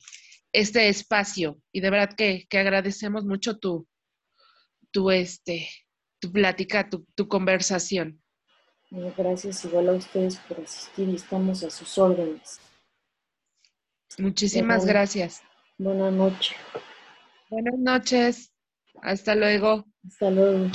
[0.60, 3.88] este espacio y de verdad que, que agradecemos mucho tu,
[4.92, 5.70] tu, este,
[6.20, 8.20] tu plática, tu, tu conversación.
[9.16, 12.60] gracias igual a ustedes por asistir y estamos a sus órdenes.
[14.18, 15.44] Muchísimas gracias.
[15.78, 16.58] Buenas noches.
[17.50, 18.52] Buenas noches.
[19.04, 19.86] Hasta luego.
[20.08, 20.72] Hasta luego.